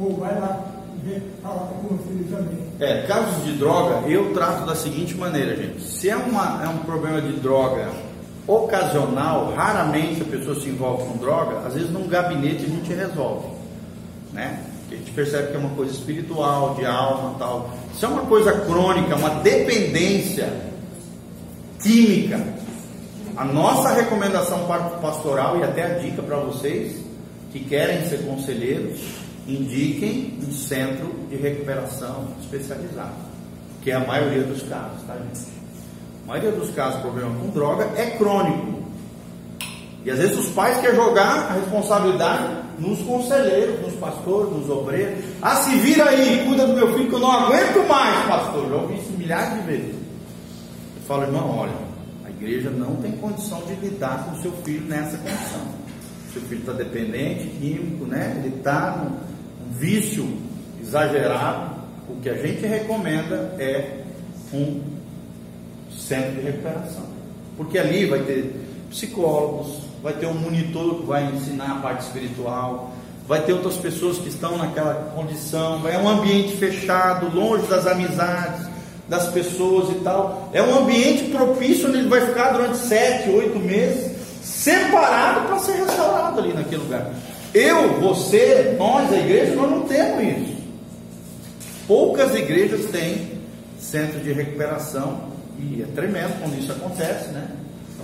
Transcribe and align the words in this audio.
ou 0.00 0.16
vai 0.16 0.38
lá 0.38 0.78
falar 1.42 1.68
com 1.68 1.98
filho 1.98 2.24
também. 2.30 2.58
É, 2.80 3.02
casos 3.06 3.44
de 3.44 3.52
droga, 3.52 4.08
eu 4.08 4.32
trato 4.32 4.66
da 4.66 4.74
seguinte 4.74 5.14
maneira, 5.14 5.56
gente. 5.56 5.80
Se 5.82 6.10
é, 6.10 6.16
uma, 6.16 6.62
é 6.64 6.68
um 6.68 6.78
problema 6.78 7.20
de 7.20 7.32
droga 7.34 7.88
ocasional, 8.46 9.52
raramente 9.54 10.22
a 10.22 10.24
pessoa 10.24 10.58
se 10.58 10.68
envolve 10.68 11.04
com 11.04 11.18
droga, 11.18 11.66
às 11.66 11.74
vezes 11.74 11.90
num 11.90 12.08
gabinete 12.08 12.64
a 12.64 12.68
gente 12.68 12.92
resolve, 12.92 13.48
né? 14.32 14.64
A 14.90 14.94
gente 14.94 15.10
percebe 15.10 15.48
que 15.48 15.56
é 15.56 15.58
uma 15.58 15.74
coisa 15.76 15.92
espiritual, 15.92 16.74
de 16.74 16.86
alma 16.86 17.34
tal. 17.38 17.70
Se 17.94 18.06
é 18.06 18.08
uma 18.08 18.22
coisa 18.22 18.52
crônica, 18.60 19.16
uma 19.16 19.30
dependência 19.40 20.50
química, 21.82 22.42
a 23.36 23.44
nossa 23.44 23.92
recomendação 23.92 24.64
para 24.66 24.86
o 24.86 24.90
pastoral 25.00 25.58
e 25.58 25.62
até 25.62 25.84
a 25.84 25.98
dica 25.98 26.22
para 26.22 26.38
vocês 26.38 26.96
que 27.52 27.60
querem 27.60 28.08
ser 28.08 28.24
conselheiros, 28.24 29.27
indiquem 29.48 30.38
um 30.46 30.52
centro 30.52 31.14
de 31.30 31.36
recuperação 31.36 32.28
especializado, 32.40 33.14
que 33.82 33.90
é 33.90 33.94
a 33.94 34.06
maioria 34.06 34.42
dos 34.42 34.62
casos, 34.62 35.02
tá 35.06 35.16
gente? 35.16 35.48
A 36.24 36.28
maioria 36.28 36.52
dos 36.52 36.70
casos, 36.70 37.00
problema 37.00 37.34
com 37.40 37.48
droga 37.48 37.90
é 37.96 38.10
crônico. 38.10 38.82
E 40.04 40.10
às 40.10 40.18
vezes 40.18 40.38
os 40.38 40.48
pais 40.50 40.78
querem 40.80 40.94
jogar 40.94 41.50
a 41.50 41.52
responsabilidade 41.54 42.56
nos 42.78 43.00
conselheiros, 43.00 43.80
nos 43.80 43.94
pastores, 43.94 44.52
nos 44.52 44.68
obreiros. 44.70 45.24
Ah, 45.42 45.56
se 45.56 45.70
vira 45.78 46.10
aí, 46.10 46.44
cuida 46.46 46.66
do 46.66 46.74
meu 46.74 46.92
filho 46.94 47.08
que 47.08 47.14
eu 47.14 47.18
não 47.18 47.32
aguento 47.32 47.88
mais, 47.88 48.26
pastor. 48.26 48.68
Já 48.68 48.76
ouvi 48.76 48.94
isso 48.94 49.12
milhares 49.12 49.54
de 49.54 49.66
vezes. 49.66 49.94
Eu 49.94 51.02
falo, 51.06 51.22
irmão, 51.22 51.58
olha, 51.58 51.72
a 52.24 52.30
igreja 52.30 52.70
não 52.70 52.96
tem 52.96 53.12
condição 53.12 53.60
de 53.62 53.74
lidar 53.74 54.26
com 54.26 54.38
o 54.38 54.42
seu 54.42 54.52
filho 54.64 54.86
nessa 54.86 55.16
condição. 55.16 55.62
Seu 56.32 56.42
filho 56.42 56.60
está 56.60 56.72
dependente, 56.72 57.48
químico, 57.58 58.04
né? 58.04 58.40
Ele 58.44 58.54
está 58.54 59.08
vício 59.70 60.28
exagerado. 60.80 61.78
O 62.08 62.20
que 62.20 62.28
a 62.28 62.34
gente 62.34 62.66
recomenda 62.66 63.54
é 63.58 64.02
um 64.52 64.80
centro 65.96 66.32
de 66.36 66.40
recuperação. 66.40 67.04
Porque 67.56 67.78
ali 67.78 68.06
vai 68.06 68.20
ter 68.20 68.54
psicólogos, 68.90 69.78
vai 70.02 70.12
ter 70.14 70.26
um 70.26 70.34
monitor 70.34 71.00
que 71.00 71.06
vai 71.06 71.24
ensinar 71.24 71.72
a 71.72 71.80
parte 71.80 72.02
espiritual, 72.02 72.92
vai 73.26 73.42
ter 73.42 73.52
outras 73.52 73.76
pessoas 73.76 74.16
que 74.18 74.28
estão 74.28 74.56
naquela 74.56 75.12
condição, 75.14 75.86
é 75.86 75.98
um 75.98 76.08
ambiente 76.08 76.56
fechado, 76.56 77.34
longe 77.34 77.66
das 77.66 77.86
amizades, 77.86 78.66
das 79.08 79.28
pessoas 79.28 79.90
e 79.90 80.00
tal. 80.00 80.48
É 80.52 80.62
um 80.62 80.78
ambiente 80.78 81.30
propício 81.30 81.88
onde 81.88 81.98
ele 81.98 82.08
vai 82.08 82.24
ficar 82.26 82.52
durante 82.52 82.78
sete, 82.78 83.28
oito 83.30 83.58
meses, 83.58 84.16
separado 84.42 85.48
para 85.48 85.58
ser 85.58 85.72
restaurado 85.72 86.40
ali 86.40 86.54
naquele 86.54 86.82
lugar. 86.82 87.10
Eu, 87.54 88.00
você, 88.00 88.76
nós, 88.78 89.12
a 89.12 89.16
igreja, 89.16 89.54
nós 89.54 89.70
não 89.70 89.80
temos 89.82 90.38
isso. 90.38 90.58
Poucas 91.86 92.34
igrejas 92.34 92.86
têm 92.86 93.38
centro 93.78 94.20
de 94.20 94.32
recuperação 94.32 95.28
e 95.58 95.82
é 95.82 95.86
tremendo 95.94 96.38
quando 96.40 96.58
isso 96.58 96.70
acontece, 96.70 97.28
né? 97.30 97.48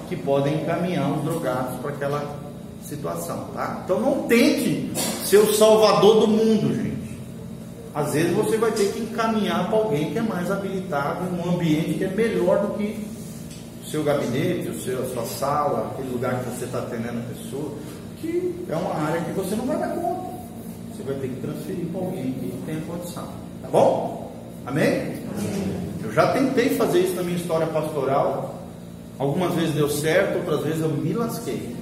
Que 0.09 0.17
podem 0.17 0.63
encaminhar 0.63 1.11
os 1.13 1.25
drogados 1.25 1.79
para 1.81 1.91
aquela 1.91 2.37
situação, 2.83 3.49
tá? 3.55 3.83
Então 3.85 4.01
não 4.01 4.23
tente 4.23 4.91
ser 5.25 5.39
o 5.39 5.53
salvador 5.55 6.21
do 6.21 6.29
mundo, 6.29 6.75
gente. 6.75 6.95
Às 7.95 8.13
vezes 8.13 8.33
você 8.33 8.57
vai 8.57 8.73
ter 8.73 8.93
que 8.93 9.01
encaminhar 9.01 9.69
para 9.69 9.79
alguém 9.79 10.11
que 10.11 10.19
é 10.19 10.23
mais 10.23 10.51
habilitado 10.51 11.25
em 11.27 11.39
um 11.39 11.55
ambiente 11.55 11.95
que 11.95 12.05
é 12.05 12.09
melhor 12.09 12.61
do 12.67 12.75
que 12.75 13.07
o 13.83 13.87
seu 13.87 14.03
gabinete, 14.03 14.69
o 14.69 14.81
seu, 14.81 15.03
a 15.03 15.07
sua 15.07 15.25
sala, 15.25 15.93
aquele 15.93 16.11
lugar 16.11 16.41
que 16.41 16.51
você 16.51 16.65
está 16.65 16.79
atendendo 16.79 17.19
a 17.19 17.35
pessoa, 17.35 17.73
que 18.25 18.73
é 18.73 18.77
uma 18.77 18.95
área 18.95 19.21
que 19.21 19.33
você 19.33 19.55
não 19.55 19.67
vai 19.67 19.79
dar 19.79 19.89
conta. 19.89 20.35
Você 20.95 21.03
vai 21.03 21.15
ter 21.17 21.29
que 21.29 21.41
transferir 21.41 21.87
para 21.87 22.01
alguém 22.01 22.33
que 22.33 22.63
tenha 22.65 22.81
condição. 22.83 23.29
Tá 23.63 23.69
bom? 23.69 24.33
Amém? 24.67 25.15
Eu 26.03 26.13
já 26.13 26.33
tentei 26.33 26.71
fazer 26.71 27.01
isso 27.01 27.15
na 27.15 27.23
minha 27.23 27.37
história 27.37 27.67
pastoral. 27.67 28.63
Algumas 29.19 29.55
vezes 29.55 29.75
deu 29.75 29.89
certo, 29.89 30.39
outras 30.39 30.65
vezes 30.65 30.81
eu 30.81 30.89
me 30.89 31.13
lasquei. 31.13 31.77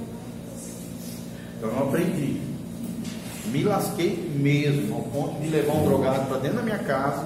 Eu 1.60 1.72
não 1.72 1.88
aprendi. 1.88 2.40
Me 3.46 3.62
lasquei 3.64 4.30
mesmo, 4.34 4.94
ao 4.94 5.02
ponto 5.02 5.40
de 5.40 5.48
levar 5.48 5.74
um 5.74 5.84
drogado 5.84 6.26
para 6.26 6.38
dentro 6.38 6.58
da 6.58 6.62
minha 6.62 6.78
casa, 6.78 7.24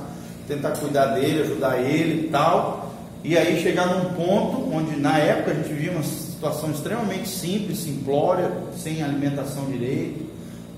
tentar 0.48 0.72
cuidar 0.72 1.06
dele, 1.06 1.42
ajudar 1.42 1.80
ele 1.80 2.26
e 2.26 2.28
tal. 2.30 2.92
E 3.22 3.36
aí 3.36 3.60
chegar 3.62 3.86
num 3.86 4.14
ponto 4.14 4.74
onde 4.74 4.96
na 4.96 5.18
época 5.18 5.52
a 5.52 5.54
gente 5.54 5.68
vivia 5.68 5.92
uma 5.92 6.02
situação 6.36 6.70
extremamente 6.70 7.28
simples, 7.28 7.78
simplória, 7.78 8.52
sem 8.76 9.02
alimentação 9.02 9.64
direito, 9.64 10.26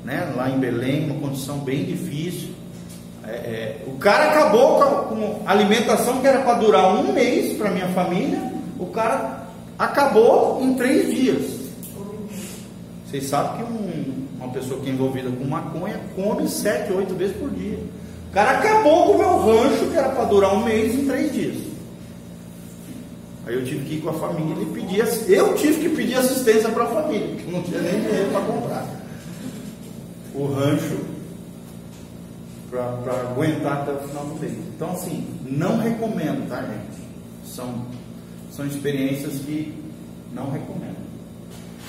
né? 0.04 0.32
lá 0.36 0.48
em 0.48 0.58
Belém, 0.58 1.10
uma 1.10 1.20
condição 1.20 1.58
bem 1.58 1.84
difícil. 1.84 2.50
É, 3.26 3.30
é, 3.30 3.84
o 3.86 3.98
cara 3.98 4.30
acabou 4.30 4.78
com, 4.78 5.42
alimentação 5.44 6.20
que 6.20 6.26
era 6.26 6.40
para 6.42 6.54
durar 6.54 6.94
um 6.96 7.12
mês 7.12 7.58
para 7.58 7.70
minha 7.70 7.88
família, 7.88 8.40
o 8.78 8.86
cara 8.86 9.48
acabou 9.76 10.62
em 10.62 10.74
três 10.74 11.14
dias. 11.14 11.58
Vocês 13.04 13.24
sabem 13.24 13.56
que 13.56 13.72
um, 13.72 14.26
uma 14.40 14.52
pessoa 14.52 14.80
que 14.80 14.88
é 14.88 14.92
envolvida 14.92 15.30
com 15.30 15.44
maconha 15.44 16.00
come 16.14 16.48
sete, 16.48 16.92
oito 16.92 17.14
vezes 17.14 17.36
por 17.36 17.50
dia. 17.50 17.78
O 18.30 18.32
cara 18.32 18.58
acabou 18.58 19.06
com 19.06 19.12
o 19.12 19.18
meu 19.18 19.38
rancho 19.38 19.86
que 19.90 19.96
era 19.96 20.10
para 20.10 20.24
durar 20.24 20.54
um 20.54 20.64
mês 20.64 20.94
em 20.94 21.04
três 21.04 21.32
dias. 21.32 21.67
Aí 23.48 23.54
eu 23.54 23.64
tive 23.64 23.86
que 23.86 23.94
ir 23.94 24.00
com 24.02 24.10
a 24.10 24.12
família 24.12 24.62
e 24.62 24.66
pedir, 24.66 24.98
eu 25.32 25.54
tive 25.54 25.80
que 25.80 25.96
pedir 25.96 26.16
assistência 26.16 26.68
para 26.68 26.84
a 26.84 26.88
família, 26.88 27.28
porque 27.28 27.50
não 27.50 27.62
tinha 27.62 27.80
nem 27.80 28.02
dinheiro 28.02 28.30
para 28.30 28.40
comprar. 28.42 28.86
O 30.34 30.52
rancho 30.52 30.98
para 32.70 33.20
aguentar 33.22 33.78
até 33.78 33.92
o 33.92 34.06
final 34.06 34.26
do 34.26 34.34
mês. 34.38 34.52
Então, 34.52 34.90
assim, 34.90 35.26
não 35.46 35.78
recomendo, 35.78 36.46
tá, 36.46 36.60
gente? 36.60 37.02
São, 37.42 37.86
são 38.52 38.66
experiências 38.66 39.38
que 39.38 39.74
não 40.34 40.50
recomendo. 40.50 40.98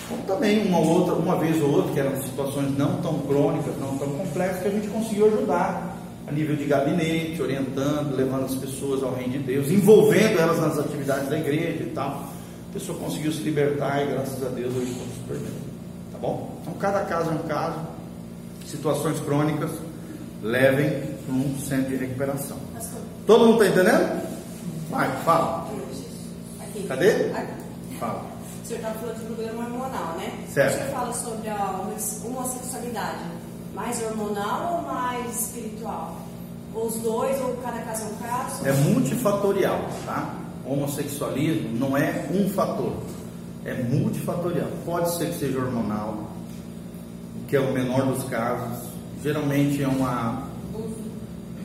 Como 0.07 0.21
também 0.23 0.65
uma 0.65 0.79
outra, 0.79 1.13
uma 1.15 1.37
vez 1.37 1.61
ou 1.61 1.71
outra, 1.71 1.91
que 1.91 1.99
eram 1.99 2.21
situações 2.21 2.77
não 2.77 3.01
tão 3.01 3.19
crônicas, 3.19 3.77
não 3.81 3.97
tão 3.97 4.07
complexas, 4.07 4.61
que 4.61 4.67
a 4.69 4.71
gente 4.71 4.87
conseguiu 4.87 5.27
ajudar 5.27 5.88
a 6.29 6.31
nível 6.31 6.55
de 6.55 6.65
gabinete, 6.65 7.41
orientando, 7.41 8.15
levando 8.15 8.45
as 8.45 8.55
pessoas 8.55 9.01
ao 9.01 9.15
reino 9.15 9.33
de 9.33 9.39
Deus, 9.39 9.69
envolvendo 9.69 10.39
elas 10.39 10.59
nas 10.59 10.77
atividades 10.77 11.27
da 11.27 11.39
igreja 11.39 11.83
e 11.83 11.91
tal. 11.93 12.29
A 12.69 12.73
pessoa 12.73 12.97
conseguiu 12.99 13.31
se 13.31 13.41
libertar 13.41 14.03
e 14.03 14.11
graças 14.11 14.45
a 14.45 14.49
Deus 14.49 14.75
hoje 14.75 14.91
está 14.91 15.05
super 15.15 15.37
bem. 15.37 15.53
Tá 16.11 16.19
bom? 16.19 16.59
Então 16.61 16.73
cada 16.73 17.01
caso 17.05 17.31
é 17.31 17.33
um 17.33 17.47
caso, 17.47 17.79
situações 18.67 19.19
crônicas 19.21 19.71
levem 20.43 20.89
para 21.25 21.33
um 21.33 21.57
centro 21.59 21.89
de 21.89 21.95
recuperação. 21.95 22.57
Todo 23.25 23.47
mundo 23.47 23.63
está 23.63 23.81
entendendo? 23.81 24.29
Vai, 24.91 25.09
fala. 25.23 25.67
Cadê? 26.87 27.31
Fala. 27.99 28.25
O 28.63 28.67
senhor 28.67 28.79
estava 28.81 28.99
falando 28.99 29.19
de 29.19 29.25
problema 29.25 29.63
hormonal, 29.63 30.15
né? 30.17 30.31
Certo. 30.47 30.75
O 30.75 30.77
senhor 30.77 30.91
fala 30.91 31.13
sobre 31.13 31.49
a 31.49 31.71
homossexualidade, 32.23 33.19
mais 33.73 34.01
hormonal 34.03 34.77
ou 34.77 34.93
mais 34.93 35.47
espiritual? 35.47 36.17
Ou 36.73 36.87
os 36.87 36.95
dois, 36.97 37.39
ou 37.41 37.55
cada 37.63 37.79
caso 37.79 38.03
é 38.03 38.05
um 38.05 38.15
caso? 38.15 38.67
É 38.67 38.73
multifatorial, 38.73 39.89
tá? 40.05 40.35
Homossexualismo 40.65 41.77
não 41.79 41.97
é 41.97 42.27
um 42.31 42.49
fator, 42.49 42.93
é 43.65 43.73
multifatorial. 43.83 44.67
Pode 44.85 45.15
ser 45.17 45.29
que 45.29 45.39
seja 45.39 45.59
hormonal, 45.59 46.29
que 47.47 47.55
é 47.55 47.59
o 47.59 47.73
menor 47.73 48.05
dos 48.05 48.23
casos, 48.25 48.89
geralmente 49.23 49.81
é 49.81 49.87
uma. 49.87 50.47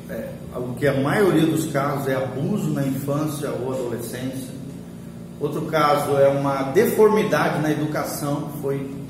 É, 0.08 0.30
o 0.56 0.74
que 0.74 0.86
a 0.86 1.00
maioria 1.00 1.46
dos 1.46 1.70
casos 1.72 2.08
é 2.08 2.14
abuso 2.14 2.70
na 2.70 2.86
infância 2.86 3.50
ou 3.50 3.72
adolescência. 3.72 4.54
Outro 5.40 5.62
caso 5.62 6.16
é 6.16 6.28
uma 6.28 6.62
deformidade 6.72 7.60
na 7.60 7.70
educação, 7.70 8.50
foi 8.62 9.03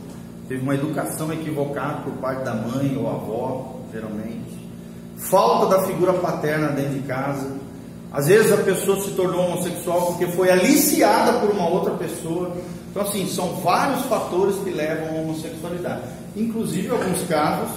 teve 0.48 0.62
uma 0.62 0.74
educação 0.74 1.32
equivocada 1.32 2.02
por 2.02 2.12
parte 2.14 2.44
da 2.44 2.54
mãe 2.54 2.96
ou 2.96 3.08
avó, 3.08 3.80
geralmente. 3.92 4.54
Falta 5.16 5.76
da 5.76 5.86
figura 5.86 6.12
paterna 6.14 6.68
dentro 6.68 6.94
de 6.94 7.00
casa. 7.00 7.50
Às 8.12 8.28
vezes 8.28 8.52
a 8.52 8.58
pessoa 8.58 9.00
se 9.00 9.10
tornou 9.12 9.46
homossexual 9.46 10.06
porque 10.06 10.26
foi 10.28 10.50
aliciada 10.50 11.40
por 11.40 11.50
uma 11.50 11.68
outra 11.68 11.94
pessoa. 11.94 12.56
Então, 12.90 13.02
assim, 13.02 13.26
são 13.26 13.56
vários 13.56 14.02
fatores 14.02 14.56
que 14.56 14.70
levam 14.70 15.18
à 15.18 15.20
homossexualidade 15.22 16.02
inclusive 16.36 16.90
alguns 16.90 17.22
casos, 17.28 17.70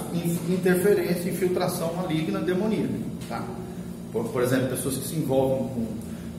interferência, 0.48 1.30
infiltração 1.30 1.94
maligna 1.94 2.40
demoníaca. 2.40 2.92
Tá? 3.28 3.44
Por, 4.12 4.24
por 4.24 4.42
exemplo, 4.42 4.68
pessoas 4.68 4.96
que 4.96 5.06
se 5.06 5.16
envolvem 5.16 5.68
com, 5.68 5.86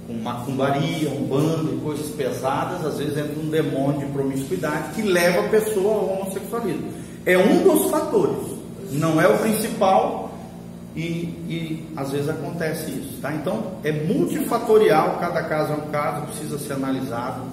com 0.10 0.14
macumbaria, 0.16 1.08
umbanda 1.12 1.72
e 1.72 1.78
coisas 1.82 2.08
pesadas, 2.16 2.84
às 2.84 2.98
vezes 2.98 3.16
entra 3.16 3.40
um 3.40 3.48
demônio 3.48 4.00
de 4.00 4.12
promiscuidade 4.12 4.96
que 4.96 5.04
leva 5.04 5.46
a 5.46 5.50
pessoa 5.50 5.94
ao 5.94 6.10
homossexualismo. 6.14 6.92
É 7.28 7.38
um 7.38 7.62
dos 7.62 7.92
fatores, 7.92 8.58
não 8.92 9.22
é 9.22 9.28
o 9.28 9.38
principal 9.38 10.34
e, 10.96 11.02
e 11.48 11.88
às 11.96 12.12
vezes 12.12 12.28
acontece 12.28 12.90
isso. 12.90 13.20
Tá? 13.22 13.32
Então 13.36 13.74
é 13.84 13.92
multifatorial, 13.92 15.20
cada 15.20 15.44
caso 15.44 15.74
é 15.74 15.76
um 15.76 15.92
caso, 15.92 16.26
precisa 16.26 16.58
ser 16.58 16.74
analisado 16.74 17.44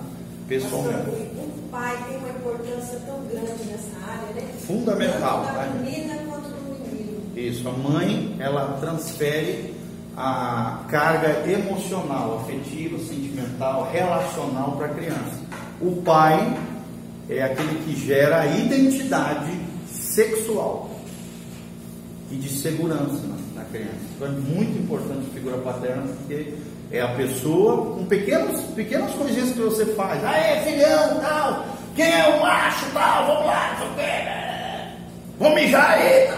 pessoalmente. 0.49 1.11
o 1.11 1.69
pai 1.70 1.94
tem 2.09 2.17
uma 2.17 2.31
importância 2.31 2.99
tão 3.00 3.19
grande 3.26 3.64
nessa 3.70 3.97
área, 4.11 4.35
né? 4.35 4.49
Fundamental. 4.67 5.44
Tanto 5.44 5.55
tá? 5.56 5.67
menina 5.75 6.14
quanto 6.26 6.49
do 6.49 6.88
menino. 6.88 7.20
Isso, 7.37 7.69
a 7.69 7.73
mãe, 7.73 8.35
ela 8.38 8.79
transfere 8.81 9.75
a 10.16 10.84
carga 10.88 11.50
emocional, 11.50 12.40
afetiva, 12.40 12.98
sentimental, 12.98 13.90
relacional 13.92 14.72
para 14.72 14.86
a 14.86 14.90
criança. 14.90 15.40
O 15.80 16.00
pai 16.02 16.56
é 17.28 17.42
aquele 17.42 17.84
que 17.84 18.06
gera 18.06 18.40
a 18.40 18.46
identidade 18.46 19.60
sexual 19.90 20.90
e 22.30 22.36
de 22.36 22.48
segurança 22.48 23.20
na, 23.54 23.64
criança. 23.64 23.90
Então 24.14 24.28
é 24.28 24.30
muito 24.30 24.78
importante 24.78 25.26
a 25.30 25.34
figura 25.34 25.58
paterna 25.58 26.04
porque 26.18 26.54
é 26.90 27.00
a 27.02 27.08
pessoa 27.08 27.94
com 27.94 28.06
pequenos, 28.06 28.60
pequenas 28.74 29.12
coisinhas 29.12 29.50
que 29.50 29.60
você 29.60 29.84
faz. 29.86 30.24
Aê, 30.24 30.60
filhão, 30.60 31.20
tal, 31.20 31.66
quem 31.94 32.10
é 32.10 32.28
o 32.28 32.40
macho, 32.40 32.86
tal, 32.94 33.26
vamos 33.26 33.46
lá, 33.46 33.76
quê. 33.96 34.86
Vamos 35.38 35.60
mijar 35.60 35.90
aí. 35.90 36.28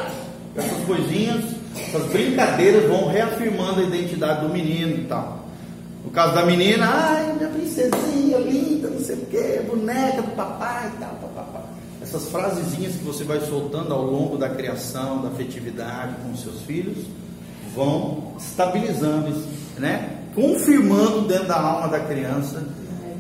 Essas 0.56 0.84
coisinhas, 0.84 1.44
essas 1.80 2.06
brincadeiras 2.10 2.88
vão 2.88 3.08
reafirmando 3.08 3.80
a 3.80 3.84
identidade 3.84 4.46
do 4.46 4.52
menino 4.52 4.96
e 4.96 5.04
tal. 5.04 5.38
No 6.04 6.10
caso 6.10 6.34
da 6.34 6.44
menina, 6.44 6.86
ai, 6.86 7.34
minha 7.34 7.48
princesinha 7.48 8.38
linda, 8.38 8.88
não 8.88 9.00
sei 9.00 9.16
o 9.16 9.26
quê, 9.26 9.62
boneca 9.69 10.22
do 10.22 10.30
papai 10.32 10.90
e 10.94 11.00
tal, 11.00 11.10
papapá. 11.20 11.64
Essas 12.02 12.28
frasezinhas 12.28 12.94
que 12.94 13.04
você 13.04 13.25
vai 13.25 13.40
soltando 13.40 13.92
ao 13.92 14.04
longo 14.04 14.36
da 14.36 14.48
criação, 14.48 15.22
da 15.22 15.28
afetividade 15.28 16.14
com 16.22 16.32
os 16.32 16.42
seus 16.42 16.62
filhos, 16.62 17.04
vão 17.75 18.32
estabilizando, 18.38 19.36
né? 19.76 20.19
confirmando 20.34 21.22
dentro 21.22 21.48
da 21.48 21.60
alma 21.60 21.88
da 21.88 22.00
criança 22.00 22.64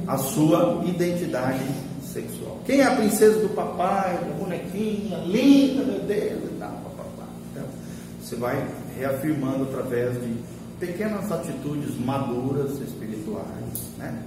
a 0.06 0.16
sua 0.16 0.82
identidade 0.86 1.60
sexual. 2.02 2.58
Quem 2.64 2.80
é 2.80 2.84
a 2.84 2.94
princesa 2.94 3.40
do 3.40 3.48
papai, 3.50 4.16
a 4.16 4.42
bonequinha, 4.42 5.18
linda, 5.26 5.84
meu 5.84 6.00
Deus, 6.00 6.44
e 6.44 6.56
tal, 6.58 6.87
você 8.28 8.36
vai 8.36 8.68
reafirmando 8.98 9.62
através 9.64 10.12
de 10.20 10.36
pequenas 10.78 11.32
atitudes 11.32 11.98
maduras, 11.98 12.78
espirituais, 12.78 13.90
né? 13.96 14.22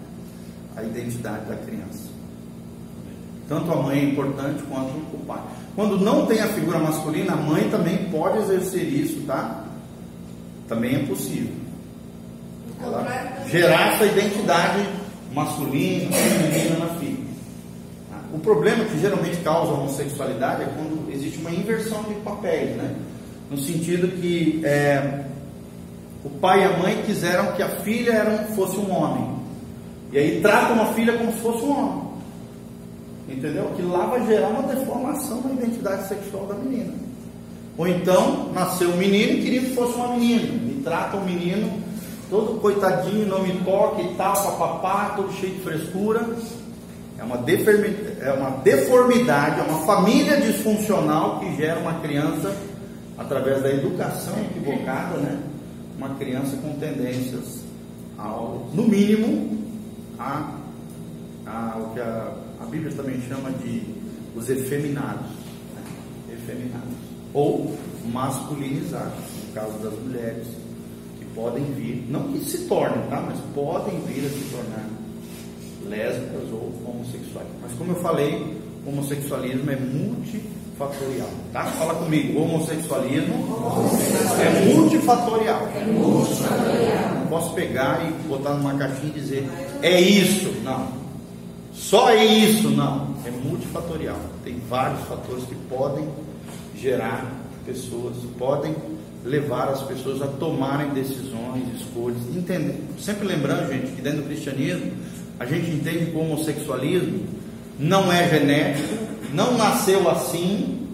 a 0.75 0.83
identidade 0.83 1.45
da 1.45 1.55
criança. 1.57 2.09
Tanto 3.47 3.71
a 3.71 3.75
mãe 3.75 3.99
é 3.99 4.03
importante 4.05 4.63
quanto 4.63 4.89
o 5.13 5.23
pai. 5.27 5.41
Quando 5.75 5.99
não 5.99 6.25
tem 6.25 6.39
a 6.39 6.47
figura 6.47 6.79
masculina, 6.79 7.33
a 7.33 7.35
mãe 7.35 7.69
também 7.69 8.09
pode 8.09 8.39
exercer 8.39 8.83
isso, 8.83 9.21
tá? 9.27 9.65
Também 10.67 10.95
é 10.95 11.05
possível. 11.05 11.53
Ela 12.81 13.45
gerar 13.47 13.93
essa 13.93 14.05
identidade 14.05 14.89
masculina, 15.33 16.11
feminina 16.11 16.85
na 16.85 16.95
filha. 16.95 17.31
O 18.33 18.39
problema 18.39 18.85
que 18.85 18.99
geralmente 18.99 19.37
causa 19.43 19.71
a 19.71 19.75
homossexualidade 19.75 20.63
é 20.63 20.65
quando 20.65 21.11
existe 21.13 21.37
uma 21.39 21.51
inversão 21.51 22.01
de 22.03 22.15
papéis, 22.15 22.75
né? 22.77 22.95
No 23.51 23.57
sentido 23.57 24.07
que 24.21 24.61
é, 24.63 25.25
o 26.23 26.29
pai 26.29 26.61
e 26.61 26.63
a 26.63 26.77
mãe 26.77 27.03
quiseram 27.05 27.51
que 27.51 27.61
a 27.61 27.67
filha 27.67 28.13
era 28.13 28.29
um, 28.29 28.55
fosse 28.55 28.77
um 28.77 28.89
homem. 28.89 29.29
E 30.09 30.17
aí 30.17 30.39
tratam 30.41 30.81
a 30.81 30.85
filha 30.93 31.17
como 31.17 31.33
se 31.33 31.39
fosse 31.39 31.65
um 31.65 31.77
homem. 31.77 32.01
Entendeu? 33.27 33.69
Que 33.75 33.81
lá 33.81 34.05
vai 34.05 34.25
gerar 34.25 34.47
uma 34.47 34.73
deformação 34.73 35.41
na 35.41 35.51
identidade 35.51 36.07
sexual 36.07 36.45
da 36.45 36.55
menina. 36.55 36.93
Ou 37.77 37.85
então, 37.89 38.53
nasceu 38.53 38.89
um 38.89 38.95
menino 38.95 39.33
e 39.33 39.41
queria 39.41 39.59
que 39.59 39.75
fosse 39.75 39.95
uma 39.95 40.15
menina. 40.15 40.43
E 40.71 40.81
trata 40.81 41.17
o 41.17 41.25
menino 41.25 41.81
todo 42.29 42.61
coitadinho, 42.61 43.27
não 43.27 43.43
me 43.43 43.51
toque 43.65 44.01
e 44.01 44.15
tal, 44.15 44.33
papapá, 44.33 45.13
todo 45.17 45.33
cheio 45.33 45.55
de 45.55 45.59
frescura. 45.59 46.25
É 47.19 47.23
uma, 47.23 47.35
é 47.35 48.31
uma 48.31 48.49
deformidade, 48.61 49.59
é 49.59 49.63
uma 49.63 49.85
família 49.85 50.39
disfuncional 50.39 51.39
que 51.39 51.57
gera 51.57 51.81
uma 51.81 51.95
criança, 51.95 52.55
através 53.17 53.61
da 53.61 53.69
educação 53.69 54.33
equivocada, 54.41 55.17
né? 55.17 55.41
uma 55.97 56.15
criança 56.15 56.57
com 56.57 56.73
tendências 56.79 57.61
ao, 58.17 58.69
no 58.73 58.87
mínimo, 58.87 59.57
a, 60.17 60.57
a 61.45 61.77
o 61.77 61.93
que 61.93 61.99
a, 61.99 62.33
a 62.61 62.65
Bíblia 62.65 62.91
também 62.95 63.21
chama 63.21 63.51
de 63.51 63.83
os 64.35 64.49
efeminados, 64.49 65.27
né? 65.75 65.83
efeminados 66.33 66.93
ou 67.33 67.77
masculinizados, 68.11 69.13
no 69.47 69.53
caso 69.53 69.77
das 69.79 69.93
mulheres, 69.99 70.47
que 71.19 71.25
podem 71.35 71.63
vir, 71.73 72.05
não 72.09 72.31
que 72.31 72.39
se 72.39 72.65
tornem, 72.67 73.07
tá? 73.09 73.21
mas 73.21 73.39
podem 73.53 73.99
vir 74.01 74.25
a 74.25 74.29
se 74.29 74.43
tornar 74.51 74.89
lésbicas 75.87 76.49
ou 76.51 76.73
homossexuais. 76.85 77.47
Mas 77.61 77.71
como 77.73 77.91
eu 77.91 77.95
falei, 77.97 78.57
homossexualismo 78.85 79.69
é 79.69 79.75
multifatorial, 80.81 81.29
tá? 81.53 81.63
Fala 81.65 81.93
comigo, 81.95 82.41
homossexualismo 82.41 83.33
é 84.39 84.73
multifatorial. 84.73 85.67
É 85.75 85.85
multifatorial. 85.85 87.15
Não 87.19 87.27
posso 87.27 87.53
pegar 87.53 88.05
e 88.07 88.27
botar 88.27 88.53
numa 88.55 88.73
caixinha 88.75 89.13
e 89.15 89.19
dizer 89.19 89.47
é 89.81 89.99
isso, 89.99 90.51
não. 90.63 90.87
Só 91.73 92.09
é 92.09 92.25
isso, 92.25 92.69
não. 92.69 93.15
É 93.25 93.31
multifatorial. 93.31 94.19
Tem 94.43 94.59
vários 94.69 95.01
fatores 95.01 95.43
que 95.45 95.55
podem 95.69 96.07
gerar 96.75 97.31
pessoas, 97.65 98.15
podem 98.37 98.75
levar 99.23 99.69
as 99.69 99.83
pessoas 99.83 100.21
a 100.21 100.27
tomarem 100.27 100.89
decisões, 100.89 101.63
escolhas, 101.79 102.17
entender. 102.35 102.83
Sempre 102.99 103.27
lembrando, 103.27 103.71
gente, 103.71 103.91
que 103.91 104.01
dentro 104.01 104.21
do 104.23 104.27
cristianismo 104.27 104.91
a 105.39 105.45
gente 105.45 105.69
entende 105.69 106.07
que 106.07 106.17
o 106.17 106.21
homossexualismo 106.21 107.23
não 107.79 108.11
é 108.11 108.27
genético, 108.27 109.10
não 109.33 109.57
nasceu 109.57 110.09
assim, 110.09 110.87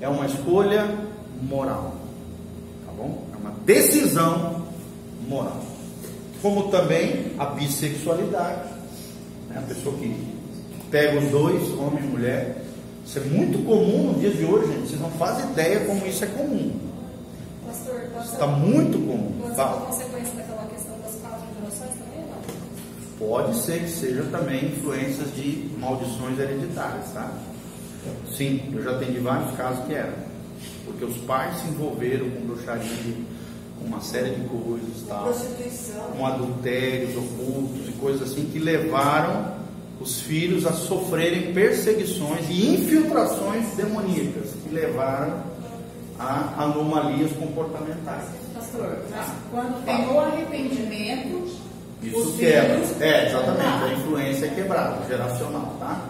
é 0.00 0.08
uma 0.08 0.26
escolha 0.26 0.86
moral. 1.42 1.94
Tá 2.86 2.92
bom? 2.92 3.24
É 3.32 3.36
uma 3.36 3.54
decisão 3.64 4.62
moral. 5.28 5.62
Como 6.40 6.70
também 6.70 7.32
a 7.38 7.46
bissexualidade, 7.46 8.68
né? 9.48 9.58
a 9.58 9.62
pessoa 9.62 9.96
que 9.96 10.14
pega 10.90 11.18
os 11.18 11.30
dois, 11.30 11.70
homem 11.78 12.04
e 12.04 12.06
mulher. 12.06 12.64
Isso 13.06 13.18
é 13.18 13.22
muito 13.22 13.64
comum 13.64 14.12
nos 14.12 14.20
dias 14.20 14.36
de 14.36 14.44
hoje, 14.44 14.72
gente. 14.72 14.88
Vocês 14.88 15.00
não 15.00 15.10
fazem 15.12 15.50
ideia 15.50 15.80
como 15.86 16.06
isso 16.06 16.24
é 16.24 16.26
comum. 16.28 16.72
Pastor, 17.66 18.02
Está 18.22 18.46
muito 18.46 18.98
comum. 18.98 19.32
Pode 19.40 19.54
ser 19.54 19.62
uma 19.62 19.76
consequência 19.86 20.34
daquela 20.34 20.66
questão 20.66 20.98
das 20.98 21.14
quatro 21.20 21.46
gerações 21.58 21.90
também, 21.98 22.24
não? 22.28 23.28
Pode 23.28 23.56
ser 23.56 23.80
que 23.80 23.90
seja 23.90 24.22
também 24.24 24.66
influências 24.66 25.34
de 25.34 25.70
maldições 25.78 26.38
hereditárias, 26.38 27.06
tá? 27.12 27.32
Sim, 28.36 28.72
eu 28.74 28.82
já 28.82 28.92
atendi 28.92 29.18
vários 29.18 29.54
casos 29.56 29.84
que 29.86 29.94
eram. 29.94 30.14
Porque 30.84 31.04
os 31.04 31.16
pais 31.18 31.56
se 31.58 31.68
envolveram 31.68 32.28
com 32.30 32.40
bruxaria, 32.46 33.14
com 33.78 33.86
uma 33.86 34.00
série 34.00 34.30
de 34.30 34.48
coisas, 34.48 35.04
tal, 35.08 35.24
Prostituição. 35.24 36.02
com 36.16 36.26
adultérios 36.26 37.16
ocultos 37.16 37.88
e 37.88 37.92
coisas 37.92 38.30
assim 38.30 38.44
que 38.52 38.58
levaram 38.58 39.52
os 40.00 40.20
filhos 40.22 40.66
a 40.66 40.72
sofrerem 40.72 41.52
perseguições 41.52 42.46
e 42.48 42.74
infiltrações 42.74 43.66
demoníacas 43.76 44.50
que 44.62 44.74
levaram 44.74 45.42
a 46.18 46.54
anomalias 46.64 47.30
comportamentais. 47.32 48.24
Pastor, 48.54 48.98
mas 49.10 49.26
quando 49.50 49.84
tem 49.84 50.08
o 50.08 50.20
arrependimento, 50.20 51.48
Isso 52.02 52.34
quebra. 52.38 52.80
É, 53.00 53.28
exatamente. 53.28 53.84
A 53.84 53.92
influência 53.94 54.46
é 54.46 54.48
quebrada, 54.48 55.06
geracional, 55.08 55.76
tá? 55.78 56.00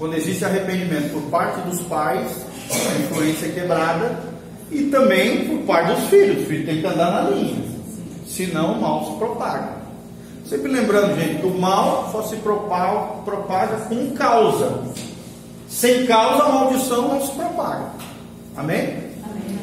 Quando 0.00 0.14
existe 0.14 0.42
arrependimento 0.46 1.12
por 1.12 1.20
parte 1.24 1.60
dos 1.68 1.82
pais, 1.82 2.26
a 2.70 2.98
influência 3.00 3.48
é 3.48 3.50
quebrada. 3.50 4.18
E 4.70 4.84
também 4.84 5.46
por 5.46 5.66
parte 5.66 5.92
dos 5.92 6.08
filhos. 6.08 6.42
O 6.42 6.46
filho 6.46 6.64
tem 6.64 6.80
que 6.80 6.86
andar 6.86 7.10
na 7.10 7.30
linha. 7.30 7.62
Senão 8.26 8.78
o 8.78 8.80
mal 8.80 9.04
se 9.04 9.18
propaga. 9.18 9.72
Sempre 10.46 10.72
lembrando, 10.72 11.20
gente, 11.20 11.42
que 11.42 11.46
o 11.46 11.60
mal 11.60 12.08
só 12.10 12.22
se 12.22 12.36
propaga, 12.36 13.20
propaga 13.26 13.76
com 13.88 14.12
causa. 14.12 14.84
Sem 15.68 16.06
causa, 16.06 16.44
a 16.44 16.48
maldição 16.48 17.08
não 17.08 17.20
se 17.20 17.32
propaga. 17.32 17.90
Amém? 18.56 19.10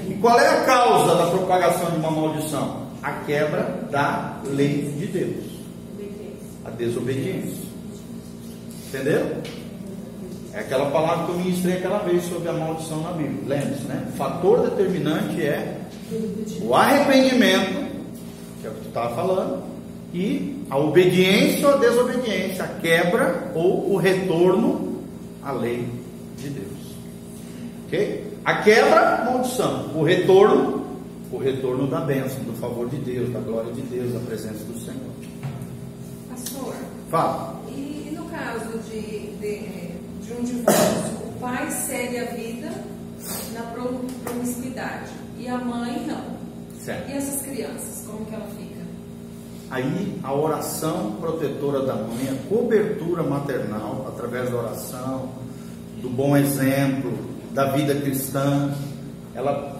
E 0.07 0.13
qual 0.21 0.39
é 0.39 0.49
a 0.49 0.61
causa 0.65 1.15
da 1.15 1.31
propagação 1.31 1.89
de 1.89 1.97
uma 1.97 2.11
maldição? 2.11 2.83
A 3.01 3.11
quebra 3.25 3.87
da 3.89 4.37
lei 4.45 4.93
de 4.99 5.07
Deus. 5.07 5.45
A 6.63 6.69
desobediência. 6.69 7.65
Entenderam? 8.87 9.41
É 10.57 10.61
aquela 10.61 10.89
palavra 10.89 11.27
que 11.27 11.31
eu 11.33 11.37
ministrei 11.37 11.77
aquela 11.77 11.99
vez 11.99 12.23
sobre 12.23 12.49
a 12.49 12.53
maldição 12.53 13.03
na 13.03 13.11
Bíblia. 13.11 13.59
Lembre-se, 13.59 13.83
né? 13.83 14.07
O 14.09 14.17
fator 14.17 14.67
determinante 14.67 15.39
é 15.39 15.81
o 16.63 16.73
arrependimento, 16.73 17.85
que 18.59 18.65
é 18.65 18.69
o 18.71 18.73
que 18.73 18.81
tu 18.81 18.87
estava 18.87 19.15
falando, 19.15 19.61
e 20.11 20.65
a 20.67 20.75
obediência 20.79 21.67
ou 21.67 21.75
a 21.75 21.77
desobediência, 21.77 22.63
a 22.63 22.67
quebra 22.69 23.51
ou 23.53 23.93
o 23.93 23.97
retorno 23.97 25.03
à 25.43 25.51
lei 25.51 25.87
de 26.39 26.49
Deus. 26.49 26.95
Ok? 27.85 28.33
A 28.43 28.55
quebra, 28.63 29.25
maldição. 29.25 29.91
O 29.93 30.01
retorno, 30.01 30.87
o 31.31 31.37
retorno 31.37 31.85
da 31.85 31.99
bênção, 31.99 32.41
do 32.45 32.53
favor 32.53 32.89
de 32.89 32.95
Deus, 32.95 33.31
da 33.31 33.41
glória 33.41 33.71
de 33.71 33.81
Deus, 33.81 34.11
da 34.11 34.19
presença 34.21 34.63
do 34.63 34.79
Senhor. 34.79 35.13
Pastor, 36.31 36.73
Fala. 37.11 37.61
e, 37.67 38.09
e 38.09 38.15
no 38.15 38.25
caso 38.25 38.79
de, 38.89 39.01
de, 39.39 39.59
de 39.59 39.96
um 40.39 40.43
divórcio, 40.43 41.17
o 41.27 41.39
pai 41.39 41.69
segue 41.71 42.19
a 42.19 42.25
vida 42.25 42.69
na 43.53 43.61
pro- 43.73 44.05
promiscuidade 44.23 45.11
e 45.37 45.47
a 45.47 45.57
mãe 45.57 46.05
não. 46.07 46.37
Certo. 46.79 47.09
E 47.09 47.13
essas 47.13 47.41
crianças, 47.41 48.03
como 48.05 48.25
que 48.25 48.33
ela 48.33 48.47
fica? 48.57 48.77
Aí 49.69 50.19
a 50.23 50.33
oração 50.33 51.17
protetora 51.19 51.85
da 51.85 51.95
mãe, 51.95 52.29
a 52.29 52.47
cobertura 52.49 53.23
maternal 53.23 54.05
através 54.07 54.49
da 54.49 54.57
oração, 54.57 55.29
do 56.01 56.09
bom 56.09 56.37
exemplo, 56.37 57.17
da 57.53 57.71
vida 57.71 57.95
cristã, 57.95 58.73
ela 59.35 59.75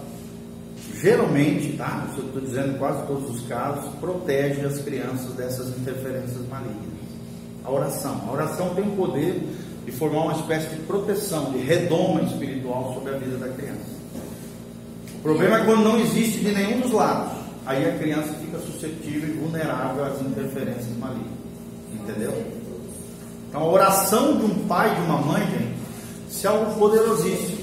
geralmente, 1.00 1.76
tá? 1.76 2.06
Isso 2.10 2.20
eu 2.20 2.26
estou 2.26 2.42
dizendo 2.42 2.74
em 2.74 2.78
quase 2.78 3.06
todos 3.06 3.30
os 3.30 3.46
casos, 3.46 3.88
protege 4.00 4.66
as 4.66 4.78
crianças 4.80 5.32
dessas 5.34 5.68
interferências 5.78 6.46
malignas. 6.48 6.98
A 7.64 7.70
oração. 7.70 8.20
A 8.28 8.32
oração 8.32 8.74
tem 8.74 8.84
o 8.84 8.96
poder 8.96 9.42
de 9.88 9.96
formar 9.96 10.24
uma 10.24 10.32
espécie 10.34 10.68
de 10.68 10.82
proteção, 10.82 11.50
de 11.50 11.60
redoma 11.60 12.20
espiritual 12.20 12.92
sobre 12.92 13.14
a 13.14 13.18
vida 13.18 13.38
da 13.38 13.48
criança. 13.48 13.98
O 15.14 15.22
problema 15.22 15.60
é 15.60 15.64
quando 15.64 15.82
não 15.82 15.98
existe 15.98 16.40
de 16.40 16.52
nenhum 16.52 16.80
dos 16.80 16.92
lados. 16.92 17.32
Aí 17.64 17.88
a 17.88 17.96
criança 17.96 18.34
fica 18.34 18.58
suscetível 18.58 19.30
e 19.30 19.32
vulnerável 19.32 20.04
às 20.04 20.20
interferências 20.20 20.94
malignas. 20.98 21.32
Entendeu? 21.94 22.34
Então 23.48 23.62
a 23.62 23.66
oração 23.66 24.36
de 24.36 24.44
um 24.44 24.66
pai 24.66 24.92
e 24.92 24.94
de 24.96 25.00
uma 25.00 25.22
mãe, 25.22 25.46
gente, 25.46 26.46
é 26.46 26.50
algo 26.50 26.78
poderosíssimo. 26.78 27.58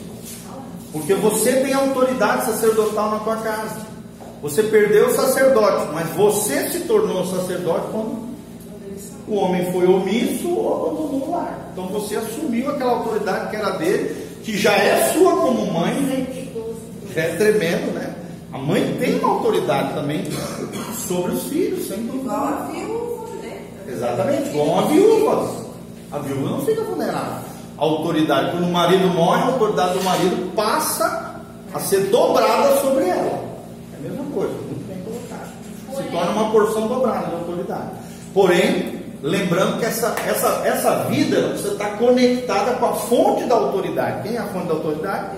Porque 0.91 1.13
você 1.13 1.57
tem 1.61 1.73
autoridade 1.73 2.45
sacerdotal 2.45 3.11
na 3.11 3.19
tua 3.19 3.37
casa. 3.37 3.85
Você 4.41 4.63
perdeu 4.63 5.07
o 5.07 5.11
sacerdote, 5.11 5.93
mas 5.93 6.09
você 6.09 6.69
se 6.69 6.79
tornou 6.81 7.23
sacerdote 7.25 7.85
quando 7.91 8.24
o 9.27 9.35
homem 9.35 9.71
foi 9.71 9.87
omisso 9.87 10.49
ou 10.49 10.87
abandonou 10.87 11.27
o 11.27 11.31
lar. 11.31 11.69
Então 11.71 11.87
você 11.87 12.15
assumiu 12.15 12.69
aquela 12.69 12.91
autoridade 12.91 13.49
que 13.49 13.55
era 13.55 13.71
dele, 13.71 14.15
que 14.43 14.57
já 14.57 14.73
é 14.73 15.11
sua 15.13 15.35
como 15.37 15.71
mãe. 15.71 16.53
Já 17.13 17.21
é 17.21 17.35
tremendo, 17.35 17.93
né? 17.93 18.13
A 18.53 18.57
mãe 18.57 18.95
tem 18.99 19.19
uma 19.19 19.29
autoridade 19.29 19.93
também 19.93 20.23
sobre 21.07 21.33
os 21.33 21.43
filhos, 21.43 21.87
sem 21.87 21.97
dúvida. 22.05 22.23
Igual 22.23 22.47
a 22.47 22.71
viúva, 22.71 23.27
né? 23.41 23.61
Exatamente, 23.87 24.49
igual 24.49 24.79
a 24.79 24.81
viúva. 24.83 25.65
A 26.11 26.19
viúva 26.19 26.49
não 26.49 26.61
fica 26.61 26.83
vulnerável. 26.83 27.43
A 27.77 27.83
autoridade, 27.83 28.51
quando 28.51 28.67
o 28.67 28.71
marido 28.71 29.07
morre, 29.07 29.41
a 29.41 29.47
autoridade 29.47 29.97
do 29.97 30.03
marido 30.03 30.55
passa 30.55 31.41
a 31.73 31.79
ser 31.79 32.05
dobrada 32.05 32.77
sobre 32.77 33.09
ela. 33.09 33.43
É 33.93 33.97
a 33.97 34.09
mesma 34.09 34.23
coisa, 34.33 34.53
muito 34.53 34.87
bem 34.87 34.97
colocado. 35.03 35.51
Se 35.97 36.03
torna 36.11 36.31
uma 36.31 36.51
porção 36.51 36.87
dobrada 36.87 37.27
de 37.27 37.35
autoridade. 37.35 37.89
Porém, 38.33 38.94
lembrando 39.21 39.79
que 39.79 39.85
essa, 39.85 40.15
essa, 40.27 40.61
essa 40.65 41.03
vida 41.05 41.49
você 41.49 41.69
está 41.69 41.91
conectada 41.97 42.73
com 42.75 42.85
a 42.85 42.93
fonte 42.93 43.43
da 43.45 43.55
autoridade. 43.55 44.23
Quem 44.23 44.35
é 44.35 44.39
a 44.39 44.47
fonte 44.47 44.67
da 44.67 44.73
autoridade? 44.73 45.37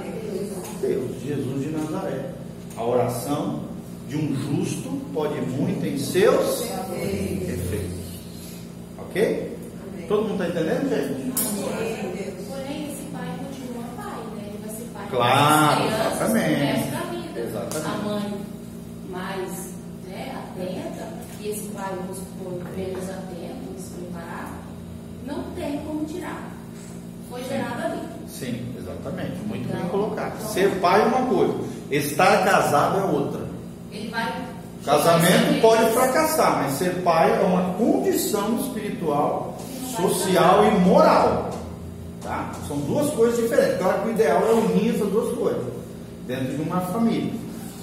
Deus, 0.82 1.12
Jesus 1.24 1.64
de 1.64 1.70
Nazaré. 1.70 2.32
A 2.76 2.84
oração 2.84 3.62
de 4.08 4.16
um 4.18 4.36
justo 4.36 4.90
pode 5.14 5.40
muito 5.42 5.86
em 5.86 5.98
seus 5.98 6.62
efeitos. 6.62 7.98
Ok? 9.00 9.58
Todo 10.08 10.30
mundo 10.30 10.44
está 10.44 10.62
entendendo, 10.62 10.90
gente? 10.90 11.32
Porém, 12.48 12.90
esse 12.90 13.04
pai 13.12 13.28
continua 13.44 13.84
pai, 13.98 14.20
né? 14.36 14.44
Ele 14.48 14.60
vai 14.66 14.76
ser 14.76 14.86
pai 14.94 15.08
Claro, 15.10 15.86
exatamente. 15.88 16.56
pro 16.56 16.66
resto 16.66 16.92
da 16.92 17.02
vida. 17.12 17.40
Exatamente. 17.40 17.88
A 17.88 17.98
mãe 18.08 18.34
mais 19.10 19.74
né, 20.08 20.36
atenta, 20.38 21.08
e 21.42 21.50
esse 21.50 21.68
pai, 21.70 21.92
vamos 22.00 22.18
supor, 22.18 22.62
menos 22.78 23.10
atento, 23.10 23.47
não 25.26 25.44
tem 25.56 25.78
como 25.86 26.06
tirar. 26.06 26.42
Foi 27.30 27.44
gerado 27.44 27.82
ali. 27.84 28.00
Sim, 28.30 28.74
exatamente. 28.78 29.36
Muito 29.46 29.68
bem 29.68 29.78
Então, 29.78 29.90
colocado. 29.90 30.34
então- 30.40 30.50
Ser 30.50 30.70
pai 30.80 31.02
é 31.02 31.06
uma 31.06 31.28
coisa, 31.28 31.54
estar 31.92 32.44
casado 32.46 33.00
é 33.00 33.04
outra. 33.04 33.42
Ele 33.92 34.10
vai. 34.10 34.32
Casamento 34.86 35.62
pode 35.62 35.92
fracassar, 35.92 36.64
mas 36.64 36.74
ser 36.74 37.02
pai 37.04 37.30
é 37.38 37.44
uma 37.46 37.74
condição 37.74 38.58
espiritual, 38.62 39.58
social 39.96 40.64
e 40.66 40.72
moral. 40.80 41.50
Tá? 42.24 42.52
São 42.68 42.78
duas 42.80 43.10
coisas 43.12 43.38
diferentes. 43.38 43.78
Claro 43.80 44.02
que 44.04 44.08
o 44.10 44.12
ideal 44.12 44.42
é 44.48 44.54
unir 44.54 44.96
essas 44.96 45.10
duas 45.10 45.36
coisas 45.38 45.64
dentro 46.26 46.56
de 46.56 46.62
uma 46.62 46.80
família. 46.82 47.34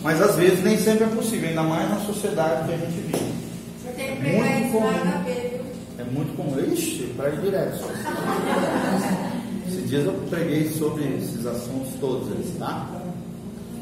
Mas 0.03 0.21
às 0.21 0.37
vezes 0.37 0.63
nem 0.63 0.79
sempre 0.79 1.05
é 1.05 1.09
possível, 1.09 1.49
ainda 1.49 1.63
mais 1.63 1.89
na 1.91 1.97
sociedade 2.01 2.67
que 2.69 2.75
a 2.75 2.77
gente 2.77 3.01
vive. 3.01 3.35
Você 3.83 3.93
tem 3.97 4.17
que 4.17 4.23
Muito 4.23 4.39
pregar 4.41 4.61
isso 4.63 4.73
comum. 4.73 4.87
lá 4.87 5.05
na 5.05 5.17
B, 5.19 5.31
viu? 5.33 5.64
É 5.99 6.05
muito 6.05 6.37
comum. 6.37 6.59
Ixi, 6.73 7.05
ir 7.05 7.41
direto. 7.43 7.85
Esses 9.69 9.89
dias 9.89 10.05
eu 10.05 10.13
preguei 10.29 10.69
sobre 10.69 11.05
esses 11.17 11.47
assuntos 11.47 11.95
todos 12.01 12.31
eles, 12.33 12.57
tá? 12.59 12.89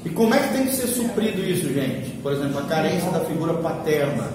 E 0.04 0.11
como 0.11 0.35
é 0.35 0.38
que 0.38 0.54
tem 0.54 0.66
que 0.66 0.75
ser 0.75 0.88
suprido 0.88 1.40
isso, 1.42 1.73
gente? 1.73 2.11
Por 2.23 2.33
exemplo, 2.33 2.59
a 2.59 2.62
carência 2.64 3.11
da 3.11 3.21
figura 3.21 3.54
paterna 3.54 4.28